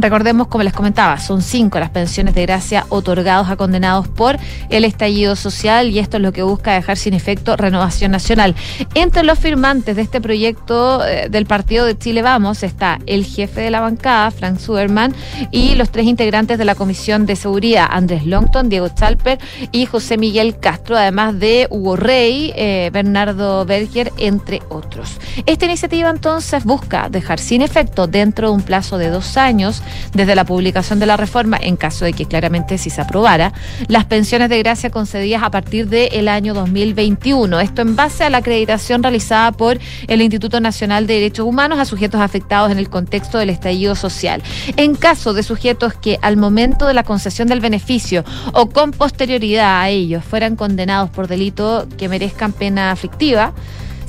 Recordemos, 0.00 0.48
como 0.48 0.64
les 0.64 0.72
comentaba, 0.72 1.18
son 1.18 1.42
cinco 1.42 1.78
las 1.78 1.90
pensiones 1.90 2.34
de 2.34 2.42
gracia 2.42 2.86
otorgados 2.88 3.50
a 3.50 3.56
condenados 3.56 4.08
por 4.08 4.38
el 4.70 4.84
estallido 4.86 5.36
social 5.36 5.90
y 5.90 5.98
esto 5.98 6.16
es 6.16 6.22
lo 6.22 6.32
que 6.32 6.42
busca 6.42 6.72
dejar 6.72 6.96
sin 6.96 7.12
efecto 7.12 7.54
Renovación 7.54 8.10
Nacional. 8.10 8.54
Entre 8.94 9.22
los 9.22 9.38
firmantes 9.38 9.96
de 9.96 10.02
este 10.02 10.22
proyecto 10.22 11.04
eh, 11.04 11.28
del 11.28 11.44
Partido 11.44 11.84
de 11.84 11.98
Chile 11.98 12.22
Vamos 12.22 12.62
está 12.62 12.98
el 13.06 13.26
jefe 13.26 13.60
de 13.60 13.70
la 13.70 13.80
bancada, 13.80 14.30
Frank 14.30 14.58
Zuberman, 14.58 15.14
y 15.50 15.74
los 15.74 15.90
tres 15.90 16.06
integrantes 16.06 16.56
de 16.56 16.64
la 16.64 16.74
Comisión 16.74 17.26
de 17.26 17.36
Seguridad, 17.36 17.86
Andrés 17.90 18.24
Longton, 18.24 18.70
Diego 18.70 18.88
Chalper 18.88 19.38
y 19.70 19.84
José 19.84 20.16
Miguel 20.16 20.58
Castro, 20.58 20.96
además 20.96 21.38
de 21.38 21.66
Hugo 21.70 21.96
Rey, 21.96 22.52
eh, 22.56 22.88
Bernardo 22.90 23.66
Berger, 23.66 24.12
entre 24.16 24.62
otros. 24.70 25.18
Esta 25.44 25.66
iniciativa 25.66 26.08
entonces 26.08 26.64
busca 26.64 27.08
dejar 27.10 27.38
sin 27.38 27.60
efecto 27.60 28.06
dentro 28.06 28.48
de 28.48 28.54
un 28.54 28.62
plazo 28.62 28.96
de 28.96 29.10
dos 29.10 29.36
años 29.36 29.82
desde 30.14 30.34
la 30.34 30.44
publicación 30.44 30.98
de 30.98 31.06
la 31.06 31.16
reforma, 31.16 31.58
en 31.60 31.76
caso 31.76 32.04
de 32.04 32.12
que 32.12 32.26
claramente 32.26 32.78
si 32.78 32.90
se 32.90 33.00
aprobara, 33.00 33.52
las 33.88 34.04
pensiones 34.04 34.48
de 34.48 34.58
gracia 34.58 34.90
concedidas 34.90 35.42
a 35.42 35.50
partir 35.50 35.88
del 35.88 36.28
año 36.28 36.54
2021. 36.54 37.60
Esto 37.60 37.82
en 37.82 37.96
base 37.96 38.24
a 38.24 38.30
la 38.30 38.38
acreditación 38.38 39.02
realizada 39.02 39.52
por 39.52 39.78
el 40.08 40.22
Instituto 40.22 40.60
Nacional 40.60 41.06
de 41.06 41.14
Derechos 41.14 41.46
Humanos 41.46 41.78
a 41.78 41.84
sujetos 41.84 42.20
afectados 42.20 42.70
en 42.70 42.78
el 42.78 42.88
contexto 42.90 43.38
del 43.38 43.50
estallido 43.50 43.94
social. 43.94 44.42
En 44.76 44.94
caso 44.94 45.32
de 45.32 45.42
sujetos 45.42 45.94
que 45.94 46.18
al 46.22 46.36
momento 46.36 46.86
de 46.86 46.94
la 46.94 47.04
concesión 47.04 47.48
del 47.48 47.60
beneficio 47.60 48.24
o 48.52 48.68
con 48.68 48.92
posterioridad 48.92 49.80
a 49.82 49.88
ellos 49.88 50.24
fueran 50.24 50.56
condenados 50.56 51.10
por 51.10 51.28
delito 51.28 51.86
que 51.96 52.08
merezcan 52.08 52.52
pena 52.52 52.90
aflictiva, 52.90 53.52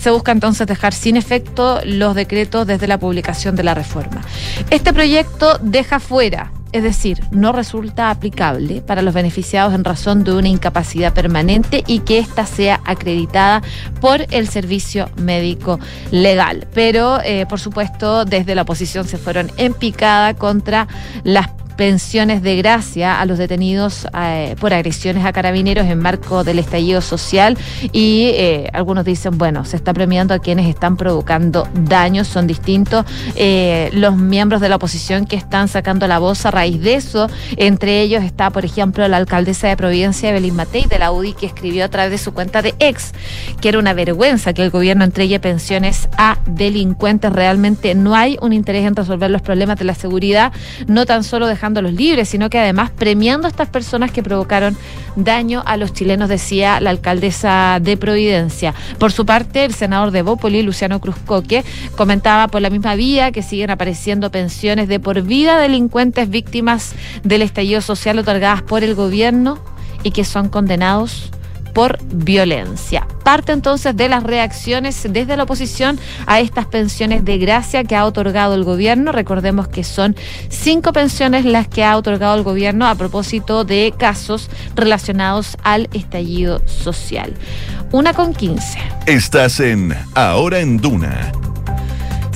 se 0.01 0.09
busca 0.09 0.31
entonces 0.31 0.65
dejar 0.65 0.93
sin 0.93 1.15
efecto 1.15 1.79
los 1.85 2.15
decretos 2.15 2.65
desde 2.65 2.87
la 2.87 2.97
publicación 2.97 3.55
de 3.55 3.63
la 3.63 3.75
reforma. 3.75 4.21
Este 4.71 4.93
proyecto 4.93 5.59
deja 5.61 5.99
fuera 5.99 6.51
es 6.71 6.83
decir, 6.83 7.21
no 7.31 7.51
resulta 7.51 8.09
aplicable 8.09 8.81
para 8.81 9.01
los 9.01 9.13
beneficiados 9.13 9.73
en 9.73 9.83
razón 9.83 10.23
de 10.23 10.33
una 10.33 10.47
incapacidad 10.47 11.13
permanente 11.13 11.83
y 11.85 11.99
que 11.99 12.19
ésta 12.19 12.45
sea 12.45 12.79
acreditada 12.85 13.61
por 13.99 14.25
el 14.31 14.47
servicio 14.47 15.09
médico 15.17 15.79
legal. 16.11 16.67
Pero, 16.73 17.19
eh, 17.23 17.45
por 17.45 17.59
supuesto, 17.59 18.23
desde 18.23 18.55
la 18.55 18.61
oposición 18.61 19.05
se 19.05 19.17
fueron 19.17 19.51
en 19.57 19.73
picada 19.73 20.33
contra 20.33 20.87
las 21.23 21.49
pensiones 21.81 22.43
de 22.43 22.57
gracia 22.57 23.19
a 23.19 23.25
los 23.25 23.39
detenidos 23.39 24.05
eh, 24.15 24.55
por 24.59 24.71
agresiones 24.71 25.25
a 25.25 25.33
carabineros 25.33 25.87
en 25.87 25.97
marco 25.97 26.43
del 26.43 26.59
estallido 26.59 27.01
social. 27.01 27.57
Y 27.91 28.25
eh, 28.35 28.69
algunos 28.71 29.03
dicen, 29.03 29.39
bueno, 29.39 29.65
se 29.65 29.77
está 29.77 29.91
premiando 29.91 30.35
a 30.35 30.37
quienes 30.37 30.69
están 30.69 30.95
provocando 30.95 31.67
daños, 31.73 32.27
son 32.27 32.45
distintos. 32.45 33.03
Eh, 33.35 33.89
los 33.93 34.15
miembros 34.15 34.61
de 34.61 34.69
la 34.69 34.75
oposición 34.75 35.25
que 35.25 35.35
están 35.35 35.69
sacando 35.69 36.07
la 36.07 36.19
voz 36.19 36.45
a 36.45 36.51
raíz 36.51 36.79
de 36.81 36.93
eso, 36.93 37.27
entre 37.57 38.01
ellos 38.01 38.23
está, 38.23 38.51
por 38.51 38.63
ejemplo, 38.63 39.07
la 39.07 39.17
alcaldesa 39.17 39.67
de 39.67 39.75
Providencia, 39.75 40.29
Evelyn 40.29 40.55
Matei, 40.55 40.85
de 40.85 40.99
la 40.99 41.11
UDI, 41.11 41.33
que 41.33 41.47
escribió 41.47 41.85
a 41.85 41.89
través 41.89 42.11
de 42.11 42.19
su 42.19 42.31
cuenta 42.31 42.61
de 42.61 42.75
ex, 42.77 43.11
que 43.59 43.69
era 43.69 43.79
una 43.79 43.93
vergüenza 43.93 44.53
que 44.53 44.61
el 44.61 44.69
gobierno 44.69 45.03
entregue 45.03 45.39
pensiones 45.39 46.09
a 46.15 46.37
delincuentes, 46.45 47.33
realmente 47.33 47.95
no 47.95 48.13
hay 48.13 48.37
un 48.39 48.53
interés 48.53 48.85
en 48.85 48.95
resolver 48.95 49.31
los 49.31 49.41
problemas 49.41 49.79
de 49.79 49.85
la 49.85 49.95
seguridad, 49.95 50.53
no 50.85 51.07
tan 51.07 51.23
solo 51.23 51.47
dejando 51.47 51.70
los 51.79 51.93
libres, 51.93 52.27
sino 52.27 52.49
que 52.49 52.59
además 52.59 52.89
premiando 52.89 53.47
a 53.47 53.49
estas 53.49 53.69
personas 53.69 54.11
que 54.11 54.23
provocaron 54.23 54.75
daño 55.15 55.63
a 55.65 55.77
los 55.77 55.93
chilenos, 55.93 56.27
decía 56.27 56.79
la 56.81 56.89
alcaldesa 56.89 57.79
de 57.81 57.95
Providencia. 57.97 58.73
Por 58.97 59.11
su 59.11 59.25
parte, 59.25 59.63
el 59.63 59.73
senador 59.73 60.11
de 60.11 60.23
Bópoli, 60.23 60.63
Luciano 60.63 60.99
Cruzcoque, 60.99 61.63
comentaba 61.95 62.47
por 62.47 62.61
la 62.61 62.69
misma 62.69 62.95
vía 62.95 63.31
que 63.31 63.43
siguen 63.43 63.69
apareciendo 63.69 64.31
pensiones 64.31 64.87
de 64.87 64.99
por 64.99 65.21
vida 65.21 65.59
delincuentes 65.59 66.29
víctimas 66.29 66.93
del 67.23 67.43
estallido 67.43 67.81
social 67.81 68.19
otorgadas 68.19 68.63
por 68.63 68.83
el 68.83 68.95
gobierno 68.95 69.59
y 70.03 70.11
que 70.11 70.25
son 70.25 70.49
condenados 70.49 71.31
por 71.73 71.97
violencia. 72.13 73.07
Parte 73.23 73.51
entonces 73.51 73.95
de 73.95 74.09
las 74.09 74.23
reacciones 74.23 75.07
desde 75.09 75.37
la 75.37 75.43
oposición 75.43 75.99
a 76.25 76.39
estas 76.39 76.65
pensiones 76.65 77.23
de 77.23 77.37
gracia 77.37 77.83
que 77.83 77.95
ha 77.95 78.05
otorgado 78.05 78.55
el 78.55 78.63
gobierno. 78.63 79.11
Recordemos 79.11 79.67
que 79.67 79.83
son 79.83 80.15
cinco 80.49 80.93
pensiones 80.93 81.45
las 81.45 81.67
que 81.67 81.83
ha 81.83 81.97
otorgado 81.97 82.35
el 82.35 82.43
gobierno 82.43 82.87
a 82.87 82.95
propósito 82.95 83.63
de 83.63 83.93
casos 83.97 84.49
relacionados 84.75 85.57
al 85.63 85.89
estallido 85.93 86.61
social. 86.67 87.33
Una 87.91 88.13
con 88.13 88.33
quince. 88.33 88.79
Estás 89.05 89.59
en 89.59 89.95
Ahora 90.15 90.59
en 90.59 90.77
Duna 90.77 91.31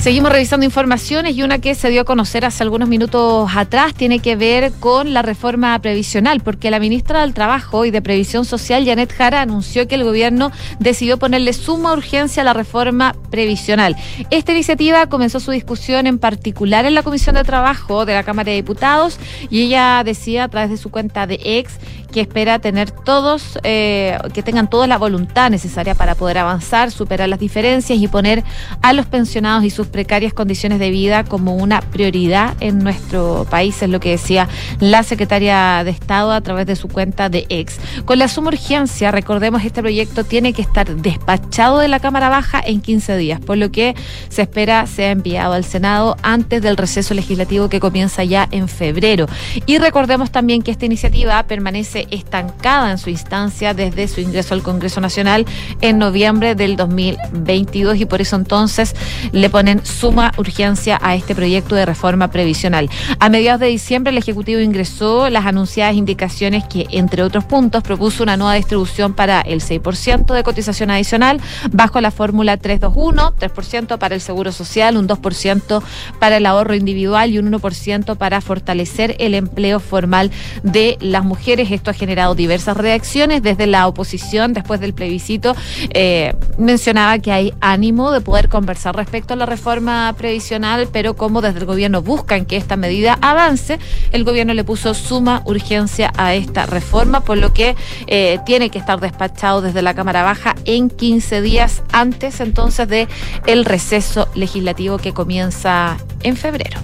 Seguimos 0.06 0.30
revisando 0.30 0.64
informaciones 0.64 1.34
y 1.34 1.42
una 1.42 1.58
que 1.58 1.74
se 1.74 1.90
dio 1.90 2.02
a 2.02 2.04
conocer 2.04 2.44
hace 2.44 2.62
algunos 2.62 2.88
minutos 2.88 3.50
atrás 3.56 3.92
tiene 3.92 4.20
que 4.20 4.36
ver 4.36 4.70
con 4.78 5.12
la 5.12 5.22
reforma 5.22 5.76
previsional, 5.80 6.42
porque 6.42 6.70
la 6.70 6.78
ministra 6.78 7.22
del 7.22 7.34
Trabajo 7.34 7.84
y 7.84 7.90
de 7.90 8.00
Previsión 8.00 8.44
Social, 8.44 8.86
Janet 8.86 9.12
Jara, 9.12 9.40
anunció 9.40 9.88
que 9.88 9.96
el 9.96 10.04
gobierno 10.04 10.52
decidió 10.78 11.18
ponerle 11.18 11.52
suma 11.52 11.92
urgencia 11.92 12.42
a 12.42 12.44
la 12.44 12.52
reforma 12.52 13.16
previsional. 13.32 13.96
Esta 14.30 14.52
iniciativa 14.52 15.08
comenzó 15.08 15.40
su 15.40 15.50
discusión 15.50 16.06
en 16.06 16.20
particular 16.20 16.84
en 16.84 16.94
la 16.94 17.02
Comisión 17.02 17.34
de 17.34 17.42
Trabajo 17.42 18.06
de 18.06 18.14
la 18.14 18.22
Cámara 18.22 18.50
de 18.50 18.58
Diputados 18.58 19.18
y 19.50 19.62
ella 19.62 20.04
decía 20.04 20.44
a 20.44 20.48
través 20.48 20.70
de 20.70 20.76
su 20.76 20.92
cuenta 20.92 21.26
de 21.26 21.40
ex 21.42 21.80
que 22.16 22.22
espera 22.22 22.58
tener 22.60 22.90
todos, 22.90 23.58
eh, 23.62 24.16
que 24.32 24.42
tengan 24.42 24.70
toda 24.70 24.86
la 24.86 24.96
voluntad 24.96 25.50
necesaria 25.50 25.94
para 25.94 26.14
poder 26.14 26.38
avanzar, 26.38 26.90
superar 26.90 27.28
las 27.28 27.38
diferencias 27.38 27.98
y 27.98 28.08
poner 28.08 28.42
a 28.80 28.94
los 28.94 29.04
pensionados 29.04 29.64
y 29.64 29.68
sus 29.68 29.88
precarias 29.88 30.32
condiciones 30.32 30.78
de 30.78 30.88
vida 30.88 31.24
como 31.24 31.56
una 31.56 31.82
prioridad 31.82 32.54
en 32.60 32.78
nuestro 32.78 33.46
país, 33.50 33.82
es 33.82 33.90
lo 33.90 34.00
que 34.00 34.12
decía 34.12 34.48
la 34.80 35.02
secretaria 35.02 35.84
de 35.84 35.90
Estado 35.90 36.32
a 36.32 36.40
través 36.40 36.64
de 36.64 36.74
su 36.74 36.88
cuenta 36.88 37.28
de 37.28 37.44
ex. 37.50 37.76
Con 38.06 38.18
la 38.18 38.28
suma 38.28 38.48
urgencia, 38.48 39.10
recordemos, 39.10 39.62
este 39.62 39.82
proyecto 39.82 40.24
tiene 40.24 40.54
que 40.54 40.62
estar 40.62 40.96
despachado 40.96 41.80
de 41.80 41.88
la 41.88 42.00
Cámara 42.00 42.30
Baja 42.30 42.62
en 42.64 42.80
15 42.80 43.14
días, 43.18 43.40
por 43.40 43.58
lo 43.58 43.70
que 43.70 43.94
se 44.30 44.40
espera 44.40 44.86
sea 44.86 45.10
enviado 45.10 45.52
al 45.52 45.64
Senado 45.64 46.16
antes 46.22 46.62
del 46.62 46.78
receso 46.78 47.12
legislativo 47.12 47.68
que 47.68 47.78
comienza 47.78 48.24
ya 48.24 48.48
en 48.52 48.68
febrero. 48.68 49.26
Y 49.66 49.76
recordemos 49.76 50.30
también 50.30 50.62
que 50.62 50.70
esta 50.70 50.86
iniciativa 50.86 51.42
permanece 51.42 52.05
estancada 52.10 52.90
en 52.90 52.98
su 52.98 53.10
instancia 53.10 53.74
desde 53.74 54.08
su 54.08 54.20
ingreso 54.20 54.54
al 54.54 54.62
Congreso 54.62 55.00
Nacional 55.00 55.46
en 55.80 55.98
noviembre 55.98 56.54
del 56.54 56.76
2022 56.76 57.98
y 57.98 58.06
por 58.06 58.20
eso 58.20 58.36
entonces 58.36 58.94
le 59.32 59.50
ponen 59.50 59.84
suma 59.84 60.32
urgencia 60.38 60.98
a 61.02 61.14
este 61.14 61.34
proyecto 61.34 61.74
de 61.74 61.86
reforma 61.86 62.30
previsional. 62.30 62.90
A 63.18 63.28
mediados 63.28 63.60
de 63.60 63.68
diciembre 63.68 64.10
el 64.10 64.18
Ejecutivo 64.18 64.60
ingresó 64.60 65.28
las 65.30 65.46
anunciadas 65.46 65.94
indicaciones 65.94 66.64
que, 66.64 66.86
entre 66.90 67.22
otros 67.22 67.44
puntos, 67.44 67.82
propuso 67.82 68.22
una 68.22 68.36
nueva 68.36 68.54
distribución 68.54 69.14
para 69.14 69.40
el 69.40 69.60
6% 69.60 70.34
de 70.34 70.42
cotización 70.42 70.90
adicional 70.90 71.40
bajo 71.70 72.00
la 72.00 72.10
fórmula 72.10 72.56
321, 72.56 73.34
3% 73.38 73.98
para 73.98 74.14
el 74.14 74.20
Seguro 74.20 74.52
Social, 74.52 74.96
un 74.96 75.08
2% 75.08 75.82
para 76.18 76.36
el 76.36 76.46
ahorro 76.46 76.74
individual 76.74 77.30
y 77.30 77.38
un 77.38 77.50
1% 77.52 78.16
para 78.16 78.40
fortalecer 78.40 79.16
el 79.18 79.34
empleo 79.34 79.80
formal 79.80 80.30
de 80.62 80.96
las 81.00 81.24
mujeres. 81.24 81.70
Esto 81.70 81.90
generado 81.96 82.34
diversas 82.34 82.76
reacciones 82.76 83.42
desde 83.42 83.66
la 83.66 83.86
oposición 83.86 84.54
después 84.54 84.80
del 84.80 84.94
plebiscito. 84.94 85.54
Eh, 85.90 86.34
mencionaba 86.58 87.18
que 87.18 87.32
hay 87.32 87.52
ánimo 87.60 88.10
de 88.12 88.20
poder 88.20 88.48
conversar 88.48 88.96
respecto 88.96 89.34
a 89.34 89.36
la 89.36 89.44
reforma 89.46 89.66
forma 89.66 90.14
previsional, 90.16 90.88
pero 90.92 91.16
como 91.16 91.42
desde 91.42 91.58
el 91.58 91.64
gobierno 91.64 92.00
buscan 92.00 92.44
que 92.44 92.56
esta 92.56 92.76
medida 92.76 93.18
avance, 93.20 93.80
el 94.12 94.22
gobierno 94.22 94.54
le 94.54 94.62
puso 94.62 94.94
suma 94.94 95.42
urgencia 95.44 96.12
a 96.16 96.34
esta 96.34 96.66
reforma, 96.66 97.22
por 97.22 97.36
lo 97.36 97.52
que 97.52 97.74
eh, 98.06 98.38
tiene 98.46 98.70
que 98.70 98.78
estar 98.78 99.00
despachado 99.00 99.60
desde 99.60 99.82
la 99.82 99.94
Cámara 99.94 100.22
Baja 100.22 100.54
en 100.66 100.88
15 100.88 101.42
días 101.42 101.82
antes 101.90 102.38
entonces 102.38 102.86
de 102.86 103.08
el 103.46 103.64
receso 103.64 104.28
legislativo 104.36 104.98
que 104.98 105.12
comienza 105.12 105.96
en 106.22 106.36
febrero. 106.36 106.78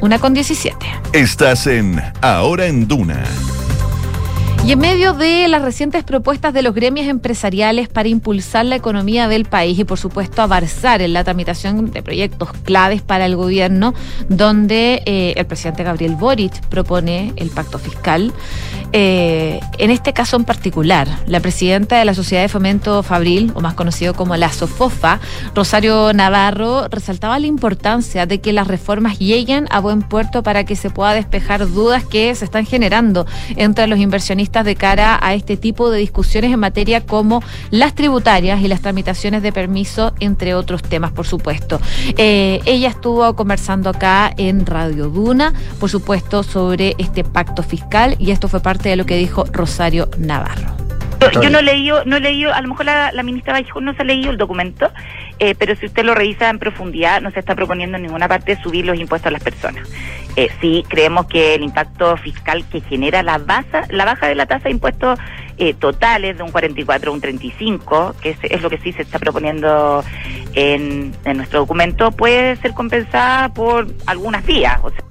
Una 0.00 0.18
con 0.18 0.34
17. 0.34 0.76
Estás 1.12 1.68
en 1.68 2.02
Ahora 2.20 2.66
en 2.66 2.88
Duna. 2.88 3.22
Y 4.68 4.72
en 4.72 4.80
medio 4.80 5.14
de 5.14 5.48
las 5.48 5.62
recientes 5.62 6.04
propuestas 6.04 6.52
de 6.52 6.60
los 6.60 6.74
gremios 6.74 7.06
empresariales 7.06 7.88
para 7.88 8.10
impulsar 8.10 8.66
la 8.66 8.76
economía 8.76 9.26
del 9.26 9.46
país 9.46 9.78
y 9.78 9.84
por 9.84 9.98
supuesto 9.98 10.42
avanzar 10.42 11.00
en 11.00 11.14
la 11.14 11.24
tramitación 11.24 11.90
de 11.90 12.02
proyectos 12.02 12.52
claves 12.64 13.00
para 13.00 13.24
el 13.24 13.34
gobierno, 13.34 13.94
donde 14.28 15.00
eh, 15.06 15.32
el 15.38 15.46
presidente 15.46 15.84
Gabriel 15.84 16.16
Boric 16.16 16.60
propone 16.66 17.32
el 17.36 17.48
pacto 17.48 17.78
fiscal, 17.78 18.30
eh, 18.92 19.60
en 19.78 19.90
este 19.90 20.12
caso 20.12 20.36
en 20.36 20.44
particular, 20.44 21.08
la 21.26 21.40
presidenta 21.40 21.98
de 21.98 22.04
la 22.04 22.14
Sociedad 22.14 22.42
de 22.42 22.48
Fomento 22.48 23.02
Fabril, 23.02 23.52
o 23.54 23.60
más 23.60 23.74
conocido 23.74 24.14
como 24.14 24.36
la 24.36 24.52
SOFOFA, 24.52 25.20
Rosario 25.54 26.12
Navarro, 26.12 26.88
resaltaba 26.88 27.38
la 27.38 27.46
importancia 27.46 28.26
de 28.26 28.40
que 28.40 28.52
las 28.52 28.66
reformas 28.66 29.18
lleguen 29.18 29.66
a 29.70 29.80
buen 29.80 30.02
puerto 30.02 30.42
para 30.42 30.64
que 30.64 30.76
se 30.76 30.90
pueda 30.90 31.12
despejar 31.12 31.68
dudas 31.68 32.04
que 32.04 32.34
se 32.34 32.44
están 32.44 32.64
generando 32.64 33.26
entre 33.56 33.86
los 33.86 33.98
inversionistas 33.98 34.64
de 34.64 34.76
cara 34.76 35.18
a 35.20 35.34
este 35.34 35.56
tipo 35.56 35.90
de 35.90 35.98
discusiones 35.98 36.52
en 36.52 36.60
materia 36.60 37.04
como 37.04 37.42
las 37.70 37.94
tributarias 37.94 38.60
y 38.62 38.68
las 38.68 38.80
tramitaciones 38.80 39.42
de 39.42 39.52
permiso, 39.52 40.14
entre 40.20 40.54
otros 40.54 40.82
temas, 40.82 41.12
por 41.12 41.26
supuesto. 41.26 41.80
Eh, 42.16 42.60
ella 42.64 42.88
estuvo 42.88 43.34
conversando 43.34 43.90
acá 43.90 44.32
en 44.36 44.66
Radio 44.66 45.08
Duna, 45.08 45.52
por 45.78 45.90
supuesto, 45.90 46.42
sobre 46.42 46.94
este 46.98 47.24
pacto 47.24 47.62
fiscal 47.62 48.16
y 48.18 48.30
esto 48.30 48.48
fue 48.48 48.60
parte 48.60 48.77
de 48.82 48.96
lo 48.96 49.06
que 49.06 49.16
dijo 49.16 49.44
Rosario 49.52 50.08
Navarro. 50.18 50.78
Yo, 51.42 51.50
no 51.50 51.60
leí, 51.60 51.90
no 52.06 52.18
leí, 52.20 52.44
a 52.44 52.60
lo 52.60 52.68
mejor 52.68 52.86
la, 52.86 53.22
ministra 53.24 53.52
Vallejo 53.52 53.80
no 53.80 53.92
se 53.94 54.02
ha 54.02 54.04
leído 54.04 54.30
el 54.30 54.38
documento, 54.38 54.90
eh, 55.40 55.54
pero 55.58 55.74
si 55.74 55.86
usted 55.86 56.04
lo 56.04 56.14
revisa 56.14 56.48
en 56.48 56.58
profundidad, 56.58 57.20
no 57.20 57.30
se 57.32 57.40
está 57.40 57.54
proponiendo 57.56 57.96
en 57.96 58.04
ninguna 58.04 58.28
parte 58.28 58.56
subir 58.62 58.86
los 58.86 58.98
impuestos 58.98 59.26
a 59.26 59.30
las 59.32 59.42
personas. 59.42 59.88
Eh, 60.36 60.48
sí, 60.60 60.84
creemos 60.88 61.26
que 61.26 61.54
el 61.54 61.64
impacto 61.64 62.16
fiscal 62.18 62.64
que 62.70 62.80
genera 62.80 63.24
la 63.24 63.38
baja, 63.38 63.82
la 63.90 64.04
baja 64.04 64.28
de 64.28 64.36
la 64.36 64.46
tasa 64.46 64.64
de 64.64 64.70
impuestos 64.70 65.18
eh, 65.58 65.74
totales 65.74 66.36
de 66.36 66.44
un 66.44 66.52
44 66.52 67.10
a 67.10 67.14
un 67.14 67.20
35, 67.20 68.14
que 68.20 68.36
es, 68.40 68.62
lo 68.62 68.70
que 68.70 68.78
sí 68.78 68.92
se 68.92 69.02
está 69.02 69.18
proponiendo 69.18 70.04
en, 70.54 71.12
en 71.24 71.36
nuestro 71.36 71.60
documento, 71.60 72.12
puede 72.12 72.54
ser 72.56 72.74
compensada 72.74 73.48
por 73.48 73.88
algunas 74.06 74.46
vías. 74.46 74.78
O 74.82 74.90
sea, 74.90 75.07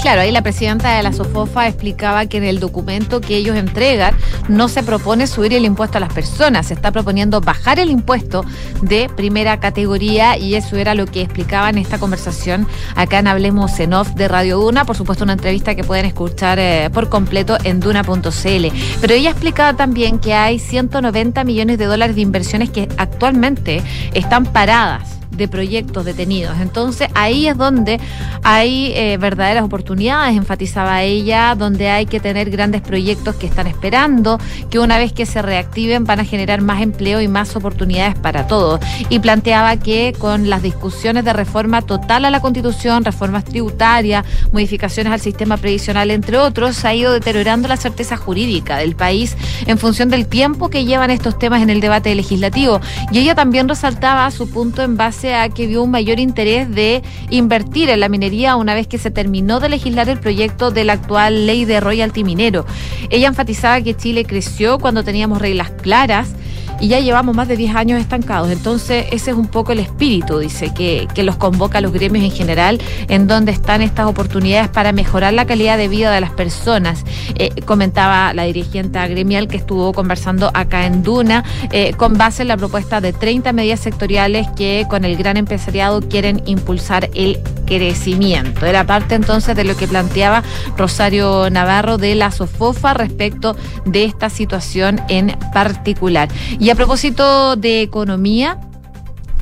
Claro, 0.00 0.20
ahí 0.20 0.30
la 0.30 0.42
presidenta 0.42 0.96
de 0.96 1.02
la 1.02 1.12
SOFOFA 1.12 1.66
explicaba 1.66 2.26
que 2.26 2.36
en 2.36 2.44
el 2.44 2.60
documento 2.60 3.20
que 3.20 3.36
ellos 3.36 3.56
entregan 3.56 4.14
no 4.48 4.68
se 4.68 4.84
propone 4.84 5.26
subir 5.26 5.52
el 5.54 5.64
impuesto 5.64 5.98
a 5.98 6.00
las 6.00 6.12
personas, 6.12 6.68
se 6.68 6.74
está 6.74 6.92
proponiendo 6.92 7.40
bajar 7.40 7.80
el 7.80 7.90
impuesto 7.90 8.44
de 8.80 9.10
primera 9.16 9.58
categoría 9.58 10.38
y 10.38 10.54
eso 10.54 10.76
era 10.76 10.94
lo 10.94 11.06
que 11.06 11.22
explicaba 11.22 11.68
en 11.68 11.78
esta 11.78 11.98
conversación 11.98 12.66
acá 12.94 13.18
en 13.18 13.26
Hablemos 13.26 13.80
en 13.80 13.92
Off 13.92 14.10
de 14.10 14.28
Radio 14.28 14.58
Duna, 14.60 14.84
por 14.84 14.96
supuesto 14.96 15.24
una 15.24 15.32
entrevista 15.32 15.74
que 15.74 15.82
pueden 15.82 16.06
escuchar 16.06 16.60
eh, 16.60 16.90
por 16.92 17.08
completo 17.08 17.58
en 17.64 17.80
duna.cl. 17.80 18.66
Pero 19.00 19.14
ella 19.14 19.30
explicaba 19.30 19.76
también 19.76 20.20
que 20.20 20.32
hay 20.32 20.60
190 20.60 21.42
millones 21.42 21.76
de 21.76 21.86
dólares 21.86 22.14
de 22.14 22.22
inversiones 22.22 22.70
que 22.70 22.88
actualmente 22.98 23.82
están 24.14 24.46
paradas 24.46 25.18
de 25.38 25.48
proyectos 25.48 26.04
detenidos. 26.04 26.58
Entonces 26.60 27.08
ahí 27.14 27.46
es 27.46 27.56
donde 27.56 27.98
hay 28.42 28.92
eh, 28.94 29.16
verdaderas 29.18 29.64
oportunidades, 29.64 29.87
enfatizaba 29.90 31.02
ella, 31.02 31.54
donde 31.54 31.88
hay 31.88 32.06
que 32.06 32.20
tener 32.20 32.50
grandes 32.50 32.82
proyectos 32.82 33.36
que 33.36 33.46
están 33.46 33.66
esperando, 33.66 34.38
que 34.70 34.78
una 34.78 34.98
vez 34.98 35.12
que 35.12 35.26
se 35.26 35.40
reactiven 35.40 36.04
van 36.04 36.20
a 36.20 36.24
generar 36.24 36.60
más 36.60 36.82
empleo 36.82 37.20
y 37.20 37.28
más 37.28 37.56
oportunidades 37.56 38.14
para 38.18 38.46
todos. 38.46 38.80
Y 39.08 39.18
planteaba 39.20 39.76
que 39.76 40.14
con 40.18 40.50
las 40.50 40.62
discusiones 40.62 41.24
de 41.24 41.32
reforma 41.32 41.82
total 41.82 42.24
a 42.24 42.30
la 42.30 42.40
Constitución, 42.40 43.04
reformas 43.04 43.44
tributarias, 43.44 44.24
modificaciones 44.52 45.12
al 45.12 45.20
sistema 45.20 45.56
previsional, 45.56 46.10
entre 46.10 46.36
otros, 46.36 46.84
ha 46.84 46.94
ido 46.94 47.12
deteriorando 47.12 47.68
la 47.68 47.76
certeza 47.76 48.16
jurídica 48.16 48.76
del 48.76 48.94
país 48.94 49.36
en 49.66 49.78
función 49.78 50.10
del 50.10 50.26
tiempo 50.26 50.68
que 50.68 50.84
llevan 50.84 51.10
estos 51.10 51.38
temas 51.38 51.62
en 51.62 51.70
el 51.70 51.80
debate 51.80 52.14
legislativo. 52.14 52.80
Y 53.10 53.18
ella 53.20 53.34
también 53.34 53.68
resaltaba 53.68 54.30
su 54.30 54.50
punto 54.50 54.82
en 54.82 54.96
base 54.96 55.34
a 55.34 55.48
que 55.48 55.66
vio 55.66 55.82
un 55.82 55.90
mayor 55.90 56.20
interés 56.20 56.70
de 56.70 57.02
invertir 57.30 57.90
en 57.90 58.00
la 58.00 58.08
minería 58.08 58.56
una 58.56 58.74
vez 58.74 58.86
que 58.86 58.98
se 58.98 59.10
terminó 59.10 59.60
de 59.60 59.68
legislar 59.68 59.77
el 59.86 60.18
proyecto 60.18 60.70
de 60.70 60.84
la 60.84 60.94
actual 60.94 61.46
ley 61.46 61.64
de 61.64 61.80
royalty 61.80 62.24
minero. 62.24 62.66
Ella 63.10 63.28
enfatizaba 63.28 63.80
que 63.80 63.96
Chile 63.96 64.24
creció 64.24 64.78
cuando 64.78 65.04
teníamos 65.04 65.40
reglas 65.40 65.70
claras 65.70 66.34
y 66.80 66.88
ya 66.88 67.00
llevamos 67.00 67.34
más 67.34 67.48
de 67.48 67.56
10 67.56 67.74
años 67.74 68.00
estancados. 68.00 68.50
Entonces, 68.50 69.06
ese 69.10 69.30
es 69.30 69.36
un 69.36 69.46
poco 69.46 69.72
el 69.72 69.80
espíritu, 69.80 70.38
dice, 70.38 70.72
que, 70.74 71.08
que 71.14 71.22
los 71.22 71.36
convoca 71.36 71.78
a 71.78 71.80
los 71.80 71.92
gremios 71.92 72.24
en 72.24 72.30
general, 72.30 72.80
en 73.08 73.26
donde 73.26 73.52
están 73.52 73.82
estas 73.82 74.06
oportunidades 74.06 74.68
para 74.68 74.92
mejorar 74.92 75.32
la 75.32 75.46
calidad 75.46 75.76
de 75.76 75.88
vida 75.88 76.10
de 76.10 76.20
las 76.20 76.30
personas. 76.30 77.04
Eh, 77.34 77.50
comentaba 77.64 78.32
la 78.34 78.44
dirigente 78.44 78.98
gremial 79.08 79.48
que 79.48 79.56
estuvo 79.56 79.92
conversando 79.92 80.50
acá 80.54 80.86
en 80.86 81.02
Duna, 81.02 81.44
eh, 81.72 81.92
con 81.94 82.16
base 82.16 82.42
en 82.42 82.48
la 82.48 82.56
propuesta 82.56 83.00
de 83.00 83.12
30 83.12 83.52
medidas 83.52 83.80
sectoriales 83.80 84.48
que 84.56 84.86
con 84.88 85.04
el 85.04 85.16
gran 85.16 85.36
empresariado 85.36 86.00
quieren 86.00 86.42
impulsar 86.46 87.10
el 87.14 87.40
crecimiento. 87.66 88.66
Era 88.66 88.84
parte 88.84 89.14
entonces 89.14 89.54
de 89.54 89.64
lo 89.64 89.76
que 89.76 89.86
planteaba 89.86 90.42
Rosario 90.76 91.50
Navarro 91.50 91.98
de 91.98 92.14
la 92.14 92.30
SOFOFA 92.30 92.94
respecto 92.94 93.56
de 93.84 94.04
esta 94.04 94.30
situación 94.30 95.00
en 95.08 95.36
particular. 95.52 96.28
A 96.70 96.74
propósito 96.74 97.56
de 97.56 97.82
economía, 97.82 98.58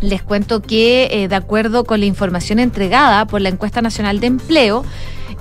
les 0.00 0.22
cuento 0.22 0.62
que, 0.62 1.08
eh, 1.10 1.28
de 1.28 1.34
acuerdo 1.34 1.84
con 1.84 2.00
la 2.00 2.06
información 2.06 2.58
entregada 2.58 3.26
por 3.26 3.40
la 3.40 3.48
Encuesta 3.48 3.82
Nacional 3.82 4.20
de 4.20 4.28
Empleo, 4.28 4.84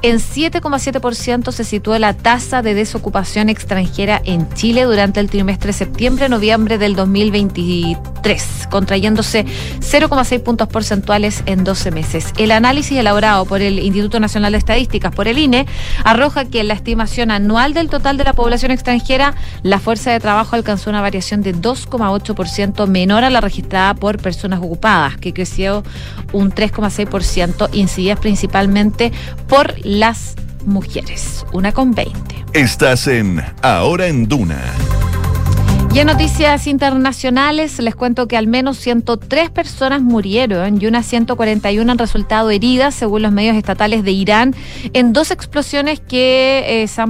en 0.02 0.19
7,7% 0.19 1.52
se 1.52 1.63
situó 1.63 1.98
la 2.00 2.13
tasa 2.13 2.62
de 2.62 2.74
desocupación 2.74 3.50
extranjera 3.50 4.21
en 4.24 4.50
Chile 4.54 4.84
durante 4.84 5.19
el 5.19 5.30
trimestre 5.30 5.74
septiembre-noviembre 5.74 6.78
del 6.78 6.95
2023, 6.95 7.98
contrayéndose 8.71 9.45
0,6 9.79 10.41
puntos 10.41 10.67
porcentuales 10.67 11.43
en 11.45 11.63
12 11.63 11.91
meses. 11.91 12.33
El 12.38 12.51
análisis 12.51 12.97
elaborado 12.97 13.45
por 13.45 13.61
el 13.61 13.77
Instituto 13.77 14.19
Nacional 14.19 14.53
de 14.53 14.57
Estadísticas, 14.57 15.13
por 15.13 15.27
el 15.27 15.38
INE, 15.38 15.67
arroja 16.03 16.45
que 16.45 16.61
en 16.61 16.67
la 16.67 16.73
estimación 16.73 17.29
anual 17.29 17.73
del 17.73 17.89
total 17.89 18.17
de 18.17 18.23
la 18.23 18.33
población 18.33 18.71
extranjera, 18.71 19.35
la 19.61 19.79
fuerza 19.79 20.11
de 20.11 20.19
trabajo 20.19 20.55
alcanzó 20.55 20.89
una 20.89 21.01
variación 21.01 21.41
de 21.43 21.53
2,8% 21.53 22.88
menor 22.88 23.23
a 23.23 23.29
la 23.29 23.41
registrada 23.41 23.93
por 23.93 24.17
personas 24.17 24.59
ocupadas, 24.59 25.17
que 25.17 25.31
creció 25.31 25.83
un 26.33 26.51
3,6%, 26.51 27.69
incidía 27.73 28.15
principalmente 28.15 29.11
por 29.47 29.75
las 29.85 30.35
mujeres. 30.65 31.45
Una 31.53 31.71
con 31.71 31.93
20. 31.93 32.45
Estás 32.53 33.07
en 33.07 33.43
Ahora 33.61 34.07
en 34.07 34.27
Duna. 34.27 34.61
Y 35.95 35.99
en 35.99 36.08
noticias 36.08 36.67
internacionales 36.67 37.79
les 37.79 37.95
cuento 37.95 38.27
que 38.27 38.36
al 38.36 38.47
menos 38.47 38.75
103 38.79 39.49
personas 39.49 40.01
murieron 40.01 40.81
y 40.81 40.88
unas 40.88 41.05
141 41.05 41.89
han 41.89 41.97
resultado 41.97 42.49
heridas, 42.49 42.93
según 42.93 43.21
los 43.21 43.31
medios 43.31 43.55
estatales 43.55 44.03
de 44.03 44.12
Irán, 44.12 44.53
en 44.91 45.13
dos 45.13 45.31
explosiones 45.31 46.01
que, 46.01 46.84
eh, 46.84 46.88
se, 46.89 47.01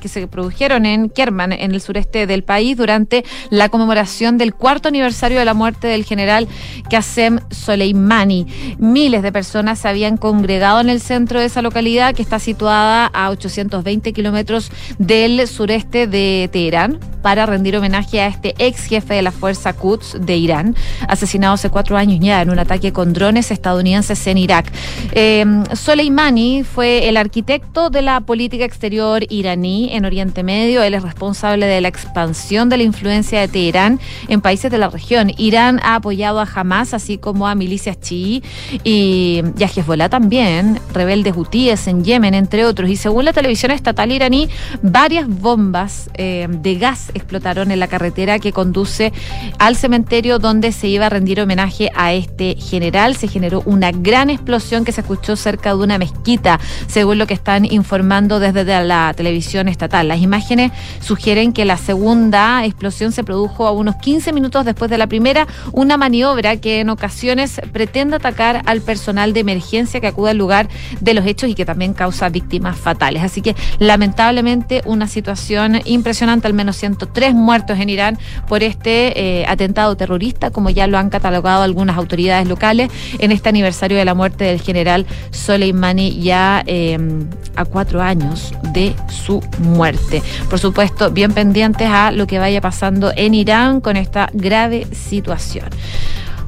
que 0.00 0.08
se 0.08 0.26
produjeron 0.28 0.86
en 0.86 1.10
Kerman, 1.10 1.52
en 1.52 1.72
el 1.72 1.82
sureste 1.82 2.26
del 2.26 2.42
país, 2.42 2.74
durante 2.74 3.22
la 3.50 3.68
conmemoración 3.68 4.38
del 4.38 4.54
cuarto 4.54 4.88
aniversario 4.88 5.38
de 5.38 5.44
la 5.44 5.52
muerte 5.52 5.88
del 5.88 6.06
general 6.06 6.48
Qasem 6.88 7.38
Soleimani. 7.50 8.46
Miles 8.78 9.22
de 9.22 9.30
personas 9.30 9.80
se 9.80 9.88
habían 9.88 10.16
congregado 10.16 10.80
en 10.80 10.88
el 10.88 11.02
centro 11.02 11.38
de 11.38 11.44
esa 11.44 11.60
localidad, 11.60 12.14
que 12.14 12.22
está 12.22 12.38
situada 12.38 13.10
a 13.12 13.28
820 13.28 14.14
kilómetros 14.14 14.72
del 14.96 15.46
sureste 15.46 16.06
de 16.06 16.48
Teherán, 16.50 16.98
para 17.20 17.46
rendir 17.46 17.76
homenaje 17.76 18.20
a 18.20 18.21
este 18.28 18.54
ex 18.58 18.86
jefe 18.86 19.14
de 19.14 19.22
la 19.22 19.32
fuerza 19.32 19.72
Quds 19.72 20.18
de 20.20 20.36
Irán, 20.36 20.76
asesinado 21.08 21.54
hace 21.54 21.70
cuatro 21.70 21.96
años 21.96 22.18
ya 22.20 22.42
en 22.42 22.50
un 22.50 22.58
ataque 22.58 22.92
con 22.92 23.12
drones 23.12 23.50
estadounidenses 23.50 24.26
en 24.26 24.38
Irak. 24.38 24.72
Eh, 25.12 25.44
Soleimani 25.74 26.64
fue 26.64 27.08
el 27.08 27.16
arquitecto 27.16 27.90
de 27.90 28.02
la 28.02 28.20
política 28.20 28.64
exterior 28.64 29.22
iraní 29.28 29.90
en 29.92 30.04
Oriente 30.04 30.42
Medio. 30.42 30.82
Él 30.82 30.94
es 30.94 31.02
responsable 31.02 31.66
de 31.66 31.80
la 31.80 31.88
expansión 31.88 32.68
de 32.68 32.76
la 32.76 32.82
influencia 32.82 33.40
de 33.40 33.48
Teherán 33.48 34.00
en 34.28 34.40
países 34.40 34.70
de 34.70 34.78
la 34.78 34.88
región. 34.88 35.32
Irán 35.36 35.80
ha 35.82 35.96
apoyado 35.96 36.40
a 36.40 36.48
Hamas, 36.54 36.94
así 36.94 37.18
como 37.18 37.48
a 37.48 37.54
milicias 37.54 38.00
chií 38.00 38.42
y, 38.84 39.42
a 39.60 39.64
Hezbollah 39.64 40.08
también, 40.08 40.80
rebeldes 40.92 41.34
hutíes 41.36 41.86
en 41.86 42.04
Yemen, 42.04 42.34
entre 42.34 42.64
otros. 42.64 42.90
Y 42.90 42.96
según 42.96 43.24
la 43.24 43.32
televisión 43.32 43.72
estatal 43.72 44.12
iraní, 44.12 44.48
varias 44.82 45.28
bombas 45.28 46.10
eh, 46.14 46.46
de 46.48 46.74
gas 46.76 47.10
explotaron 47.14 47.70
en 47.70 47.80
la 47.80 47.88
carretera 47.88 48.11
que 48.12 48.52
conduce 48.52 49.12
al 49.58 49.74
cementerio 49.74 50.38
donde 50.38 50.70
se 50.70 50.86
iba 50.86 51.06
a 51.06 51.08
rendir 51.08 51.40
homenaje 51.40 51.90
a 51.96 52.12
este 52.12 52.56
general. 52.56 53.16
Se 53.16 53.26
generó 53.26 53.62
una 53.64 53.90
gran 53.90 54.28
explosión 54.28 54.84
que 54.84 54.92
se 54.92 55.00
escuchó 55.00 55.34
cerca 55.34 55.70
de 55.70 55.76
una 55.76 55.98
mezquita, 55.98 56.60
según 56.88 57.18
lo 57.18 57.26
que 57.26 57.34
están 57.34 57.64
informando 57.64 58.38
desde 58.38 58.64
la 58.84 59.14
televisión 59.16 59.66
estatal. 59.68 60.08
Las 60.08 60.20
imágenes 60.20 60.72
sugieren 61.00 61.52
que 61.52 61.64
la 61.64 61.78
segunda 61.78 62.64
explosión 62.64 63.12
se 63.12 63.24
produjo 63.24 63.66
a 63.66 63.72
unos 63.72 63.96
15 63.96 64.32
minutos 64.32 64.64
después 64.64 64.90
de 64.90 64.98
la 64.98 65.06
primera, 65.06 65.46
una 65.72 65.96
maniobra 65.96 66.58
que 66.58 66.80
en 66.80 66.90
ocasiones 66.90 67.60
pretende 67.72 68.16
atacar 68.16 68.62
al 68.66 68.82
personal 68.82 69.32
de 69.32 69.40
emergencia 69.40 70.00
que 70.00 70.06
acude 70.06 70.30
al 70.30 70.38
lugar 70.38 70.68
de 71.00 71.14
los 71.14 71.26
hechos 71.26 71.48
y 71.48 71.54
que 71.54 71.64
también 71.64 71.94
causa 71.94 72.28
víctimas 72.28 72.76
fatales. 72.76 73.22
Así 73.22 73.40
que 73.40 73.56
lamentablemente 73.78 74.82
una 74.84 75.08
situación 75.08 75.80
impresionante, 75.84 76.46
al 76.46 76.54
menos 76.54 76.76
103 76.76 77.34
muertos 77.34 77.78
en 77.78 77.88
Irán 77.92 78.18
por 78.48 78.62
este 78.62 79.20
eh, 79.20 79.46
atentado 79.46 79.96
terrorista, 79.96 80.50
como 80.50 80.70
ya 80.70 80.86
lo 80.86 80.98
han 80.98 81.10
catalogado 81.10 81.62
algunas 81.62 81.96
autoridades 81.96 82.48
locales 82.48 82.90
en 83.18 83.32
este 83.32 83.48
aniversario 83.48 83.96
de 83.96 84.04
la 84.04 84.14
muerte 84.14 84.44
del 84.44 84.60
general 84.60 85.06
Soleimani 85.30 86.20
ya 86.20 86.62
em, 86.66 87.28
a 87.56 87.64
cuatro 87.64 88.02
años 88.02 88.52
de 88.72 88.94
su 89.08 89.42
muerte. 89.58 90.22
Por 90.48 90.58
supuesto, 90.58 91.10
bien 91.10 91.32
pendientes 91.32 91.88
a 91.88 92.10
lo 92.10 92.26
que 92.26 92.38
vaya 92.38 92.60
pasando 92.60 93.12
en 93.14 93.34
Irán 93.34 93.80
con 93.80 93.96
esta 93.96 94.30
grave 94.32 94.86
situación. 94.92 95.66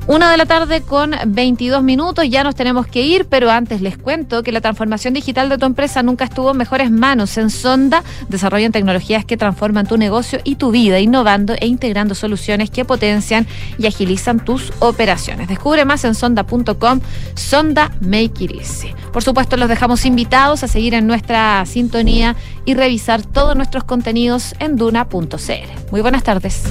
Una 0.07 0.31
de 0.31 0.37
la 0.37 0.45
tarde 0.45 0.83
con 0.83 1.14
22 1.27 1.83
minutos, 1.83 2.29
ya 2.29 2.45
nos 2.45 2.55
tenemos 2.55 2.87
que 2.87 3.01
ir, 3.01 3.25
pero 3.25 3.51
antes 3.51 3.81
les 3.81 3.97
cuento 3.97 4.43
que 4.43 4.53
la 4.53 4.61
transformación 4.61 5.14
digital 5.14 5.49
de 5.49 5.57
tu 5.57 5.64
empresa 5.64 6.03
nunca 6.03 6.25
estuvo 6.25 6.51
en 6.51 6.59
mejores 6.59 6.90
manos. 6.90 7.38
En 7.38 7.49
Sonda 7.49 8.05
desarrollan 8.29 8.71
tecnologías 8.71 9.25
que 9.25 9.38
transforman 9.38 9.87
tu 9.87 9.97
negocio 9.97 10.40
y 10.45 10.57
tu 10.57 10.73
vida, 10.73 11.01
innovando 11.01 11.55
e 11.59 11.67
integrando 11.67 12.14
soluciones 12.14 12.69
que 12.69 12.85
potencian 12.85 13.47
y 13.79 13.87
agilizan 13.87 14.45
tus 14.45 14.75
operaciones. 14.81 15.49
Descubre 15.49 15.87
más 15.87 16.05
en 16.05 16.14
sonda.com, 16.14 17.01
Sonda 17.35 17.90
Make 18.03 18.45
It 18.45 18.53
Easy. 18.61 18.93
Por 19.11 19.23
supuesto, 19.23 19.57
los 19.57 19.71
dejamos 19.71 20.05
invitados 20.05 20.62
a 20.64 20.69
seguir 20.69 20.93
en 20.93 21.07
nuestra 21.07 21.64
sintonía 21.64 22.37
y 22.67 22.75
revisar 22.75 23.23
todos 23.23 23.57
nuestros 23.57 23.85
contenidos 23.85 24.55
en 24.59 24.77
duna.cl. 24.77 25.90
Muy 25.90 26.03
buenas 26.03 26.25
tardes. 26.25 26.64